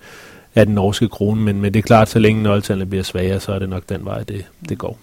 af 0.55 0.65
den 0.65 0.75
norske 0.75 1.07
krone. 1.07 1.41
Men, 1.41 1.61
men 1.61 1.73
det 1.73 1.79
er 1.79 1.83
klart, 1.83 2.09
så 2.09 2.19
længe 2.19 2.43
nøgletallene 2.43 2.89
bliver 2.89 3.03
svagere, 3.03 3.39
så 3.39 3.51
er 3.51 3.59
det 3.59 3.69
nok 3.69 3.83
den 3.89 4.05
vej, 4.05 4.23
det, 4.23 4.45
det 4.69 4.77
går. 4.77 4.99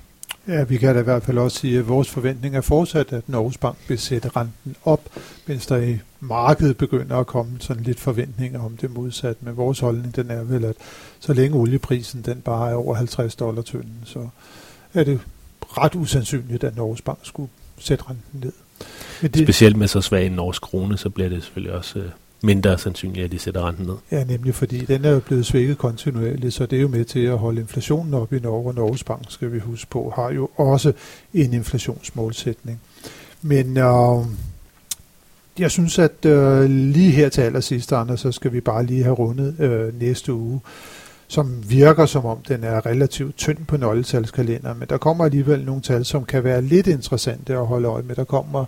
Ja, 0.49 0.65
vi 0.65 0.77
kan 0.77 0.95
da 0.95 1.01
i 1.01 1.05
hvert 1.05 1.23
fald 1.23 1.39
også 1.39 1.59
sige, 1.59 1.79
at 1.79 1.89
vores 1.89 2.11
forventning 2.11 2.57
er 2.57 2.61
fortsat, 2.61 3.13
at 3.13 3.29
Norges 3.29 3.59
Bank 3.59 3.77
vil 3.89 3.99
sætte 3.99 4.29
renten 4.29 4.77
op, 4.85 5.01
mens 5.47 5.67
der 5.67 5.77
i 5.77 5.99
markedet 6.21 6.77
begynder 6.77 7.17
at 7.17 7.27
komme 7.27 7.53
sådan 7.61 7.83
lidt 7.83 8.01
forventninger 8.01 8.61
om 8.65 8.77
det 8.77 8.95
modsatte. 8.95 9.45
Men 9.45 9.57
vores 9.57 9.81
holdning 9.81 10.17
den 10.17 10.31
er 10.31 10.43
vel, 10.43 10.65
at 10.65 10.75
så 11.21 11.33
længe 11.33 11.57
olieprisen 11.57 12.23
den 12.23 12.41
bare 12.41 12.71
er 12.71 12.75
over 12.75 12.95
50 12.95 13.37
dollar 13.37 13.63
tynden, 13.63 13.99
så 14.05 14.29
er 14.95 15.05
det 15.05 15.21
ret 15.61 15.95
usandsynligt, 15.95 16.65
at 16.65 16.77
Norges 16.77 17.03
Bank 17.03 17.19
skulle 17.23 17.51
sætte 17.79 18.05
renten 18.09 18.41
ned. 18.41 18.53
Men 19.23 19.31
det, 19.31 19.47
Specielt 19.47 19.77
med 19.77 19.89
så 19.89 20.01
svag 20.01 20.27
en 20.27 20.33
norsk 20.33 20.63
krone, 20.63 20.99
så 20.99 21.11
bliver 21.11 21.29
det 21.29 21.43
selvfølgelig 21.43 21.75
også 21.75 21.99
øh, 21.99 22.11
mindre 22.43 22.79
sandsynligt, 22.79 23.25
at 23.25 23.33
de 23.33 23.39
sætter 23.39 23.69
renten 23.69 23.87
ned. 23.87 23.97
Ja, 24.11 24.25
nemlig 24.25 24.55
fordi 24.55 24.79
den 24.79 25.05
er 25.05 25.11
jo 25.11 25.21
blevet 25.21 25.47
svækket 25.47 25.79
kontinuerligt, 25.79 26.55
så 26.55 26.67
det 26.67 26.77
er 26.77 26.83
jo 26.83 26.89
med 26.89 27.05
til 27.05 27.25
at 27.25 27.39
holde 27.39 27.61
inflationen 27.61 28.15
op 28.15 28.33
i 28.33 28.39
Norge, 28.39 28.69
og 28.69 28.75
Norges 28.75 29.05
Bank, 29.05 29.23
skal 29.29 29.53
vi 29.53 29.59
huske 29.59 29.91
på, 29.91 30.13
har 30.17 30.33
jo 30.33 30.49
også 30.57 30.93
en 31.35 31.53
inflationsmålsætning. 31.53 32.81
Men 33.43 33.77
øh, 33.77 34.27
jeg 35.59 35.71
synes, 35.71 35.99
at 35.99 36.25
øh, 36.25 36.71
lige 36.71 37.11
her 37.11 37.29
til 37.29 37.41
allersidst, 37.41 37.93
Anders, 37.93 38.21
så 38.21 38.33
skal 38.33 38.53
vi 38.53 38.61
bare 38.61 38.87
lige 38.87 39.03
have 39.03 39.15
rundet 39.15 39.61
øh, 39.61 40.01
næste 40.01 40.33
uge, 40.33 40.61
som 41.29 41.71
virker 41.71 42.07
som 42.07 42.25
om 42.25 42.39
den 42.49 42.65
er 42.65 42.87
relativt 42.87 43.37
tynd 43.37 43.59
på 43.69 43.77
nøgletalskalender, 43.77 44.75
men 44.75 44.89
der 44.89 44.99
kommer 44.99 45.25
alligevel 45.25 45.65
nogle 45.65 45.83
tal, 45.83 46.05
som 46.05 46.25
kan 46.25 46.45
være 46.45 46.63
lidt 46.63 46.87
interessante 46.87 47.53
at 47.53 47.67
holde 47.67 47.89
øje 47.89 48.03
med. 48.03 48.17
Der 48.17 48.25
kommer 48.25 48.65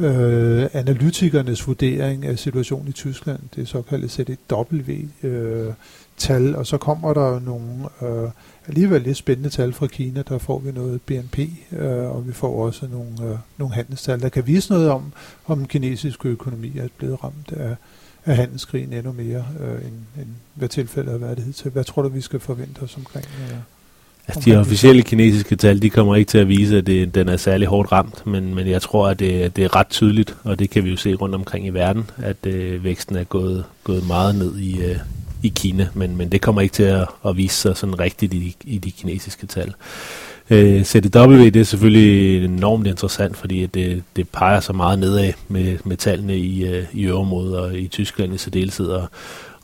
øh, 0.00 0.68
analytikernes 0.72 1.66
vurdering 1.66 2.26
af 2.26 2.38
situationen 2.38 2.88
i 2.88 2.92
Tyskland, 2.92 3.40
det 3.56 3.68
såkaldte 3.68 4.08
ZW-tal, 4.08 5.74
øh, 6.42 6.58
og 6.58 6.66
så 6.66 6.78
kommer 6.78 7.14
der 7.14 7.40
nogle 7.40 7.88
øh, 8.02 8.30
alligevel 8.66 9.02
lidt 9.02 9.16
spændende 9.16 9.50
tal 9.50 9.72
fra 9.72 9.86
Kina, 9.86 10.22
der 10.28 10.38
får 10.38 10.58
vi 10.58 10.72
noget 10.72 11.02
BNP, 11.02 11.38
øh, 11.72 12.16
og 12.16 12.26
vi 12.26 12.32
får 12.32 12.64
også 12.66 12.86
nogle, 12.86 13.32
øh, 13.32 13.38
nogle 13.58 13.74
handelstal, 13.74 14.20
der 14.20 14.28
kan 14.28 14.46
vise 14.46 14.72
noget 14.72 14.90
om, 14.90 15.12
om 15.46 15.58
den 15.58 15.66
kinesiske 15.66 16.28
økonomi 16.28 16.78
er 16.78 16.88
blevet 16.98 17.24
ramt 17.24 17.52
af, 17.52 17.76
af 18.24 18.36
handelskrigen 18.36 18.92
endnu 18.92 19.12
mere, 19.12 19.44
øh, 19.60 19.86
end, 19.86 19.94
end 20.18 20.28
hvad 20.54 20.68
tilfældet 20.68 21.12
har 21.12 21.18
været 21.18 21.36
det 21.36 21.44
hidtil. 21.44 21.70
Hvad 21.70 21.84
tror 21.84 22.02
du, 22.02 22.08
vi 22.08 22.20
skal 22.20 22.40
forvente 22.40 22.80
os 22.80 22.96
omkring? 22.96 23.26
Øh, 23.40 23.79
Altså, 24.36 24.50
de 24.50 24.56
officielle 24.56 25.02
kinesiske 25.02 25.56
tal, 25.56 25.82
de 25.82 25.90
kommer 25.90 26.16
ikke 26.16 26.28
til 26.28 26.38
at 26.38 26.48
vise, 26.48 26.78
at 26.78 26.86
det, 26.86 27.14
den 27.14 27.28
er 27.28 27.36
særlig 27.36 27.68
hårdt 27.68 27.92
ramt, 27.92 28.26
men, 28.26 28.54
men 28.54 28.68
jeg 28.68 28.82
tror, 28.82 29.08
at 29.08 29.18
det, 29.18 29.56
det 29.56 29.64
er 29.64 29.76
ret 29.76 29.88
tydeligt, 29.88 30.34
og 30.44 30.58
det 30.58 30.70
kan 30.70 30.84
vi 30.84 30.90
jo 30.90 30.96
se 30.96 31.14
rundt 31.14 31.34
omkring 31.34 31.66
i 31.66 31.70
verden, 31.70 32.10
at 32.22 32.46
øh, 32.46 32.84
væksten 32.84 33.16
er 33.16 33.24
gået, 33.24 33.64
gået 33.84 34.06
meget 34.06 34.34
ned 34.34 34.58
i, 34.58 34.82
øh, 34.82 34.96
i 35.42 35.52
Kina, 35.56 35.88
men, 35.94 36.16
men 36.16 36.32
det 36.32 36.40
kommer 36.40 36.60
ikke 36.60 36.72
til 36.72 36.82
at, 36.82 37.06
at 37.26 37.36
vise 37.36 37.54
sig 37.54 37.76
sådan 37.76 38.00
rigtigt 38.00 38.34
i, 38.34 38.56
i 38.64 38.78
de 38.78 38.90
kinesiske 38.90 39.46
tal. 39.46 39.74
Øh, 40.50 40.84
CDW, 40.84 41.44
det 41.44 41.56
er 41.56 41.64
selvfølgelig 41.64 42.44
enormt 42.44 42.86
interessant, 42.86 43.36
fordi 43.36 43.66
det, 43.66 44.02
det 44.16 44.28
peger 44.28 44.60
så 44.60 44.72
meget 44.72 44.98
nedad 44.98 45.32
med, 45.48 45.78
med 45.84 45.96
tallene 45.96 46.36
i, 46.36 46.64
øh, 46.64 46.84
i 46.92 47.02
øvrigt 47.02 47.56
og 47.56 47.78
i 47.78 47.88
Tyskland 47.88 48.34
i 48.34 48.38
særdeleshed, 48.38 48.86
og, 48.86 49.08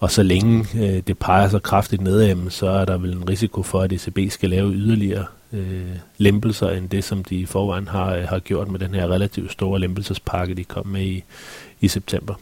og 0.01 0.11
så 0.11 0.23
længe 0.23 0.67
øh, 0.75 1.03
det 1.07 1.19
peger 1.19 1.49
så 1.49 1.59
kraftigt 1.59 2.03
nedad, 2.03 2.51
så 2.51 2.67
er 2.67 2.85
der 2.85 2.99
vel 2.99 3.13
en 3.13 3.29
risiko 3.29 3.63
for, 3.63 3.81
at 3.81 3.93
ECB 3.93 4.19
skal 4.31 4.51
lave 4.51 4.73
yderligere 4.73 5.25
øh, 5.53 5.97
lempelser 6.19 6.69
end 6.69 6.89
det, 6.89 7.05
som 7.05 7.25
de 7.25 7.37
i 7.37 7.47
forvejen 7.47 7.89
har, 7.89 8.15
øh, 8.15 8.25
har 8.25 8.39
gjort 8.39 8.71
med 8.71 8.79
den 8.79 8.95
her 8.95 9.09
relativt 9.09 9.53
store 9.53 9.81
lempelsespakke, 9.81 10.55
de 10.55 10.65
kom 10.65 10.87
med 10.87 11.03
i, 11.03 11.25
i 11.81 11.89
september. 11.89 12.35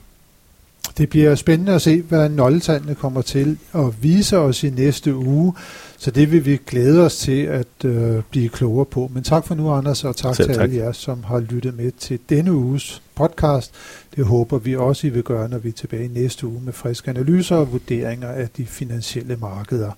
Det 0.98 1.08
bliver 1.08 1.34
spændende 1.34 1.72
at 1.72 1.82
se, 1.82 2.02
hvad 2.02 2.28
nøgletallene 2.28 2.94
kommer 2.94 3.22
til 3.22 3.58
at 3.74 4.02
vise 4.02 4.38
os 4.38 4.64
i 4.64 4.70
næste 4.70 5.14
uge, 5.14 5.54
så 5.98 6.10
det 6.10 6.32
vil 6.32 6.46
vi 6.46 6.58
glæde 6.66 7.04
os 7.04 7.16
til 7.16 7.42
at 7.42 7.84
øh, 7.84 8.22
blive 8.30 8.48
klogere 8.48 8.86
på. 8.86 9.10
Men 9.14 9.22
tak 9.22 9.46
for 9.46 9.54
nu, 9.54 9.70
Anders, 9.70 10.04
og 10.04 10.16
tak 10.16 10.36
Selv 10.36 10.48
til 10.48 10.54
tak. 10.54 10.62
alle 10.62 10.76
jer, 10.76 10.92
som 10.92 11.24
har 11.24 11.40
lyttet 11.40 11.76
med 11.76 11.92
til 11.92 12.18
denne 12.28 12.52
uges 12.52 13.02
podcast. 13.14 13.74
Det 14.16 14.26
håber 14.26 14.58
vi 14.58 14.76
også, 14.76 15.06
I 15.06 15.10
vil 15.10 15.22
gøre, 15.22 15.48
når 15.48 15.58
vi 15.58 15.68
er 15.68 15.72
tilbage 15.72 16.08
næste 16.08 16.46
uge 16.46 16.60
med 16.60 16.72
friske 16.72 17.10
analyser 17.10 17.56
og 17.56 17.72
vurderinger 17.72 18.28
af 18.28 18.48
de 18.48 18.66
finansielle 18.66 19.36
markeder. 19.36 19.92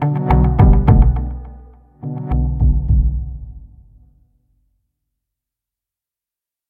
thank 0.00 0.32
you 0.32 0.33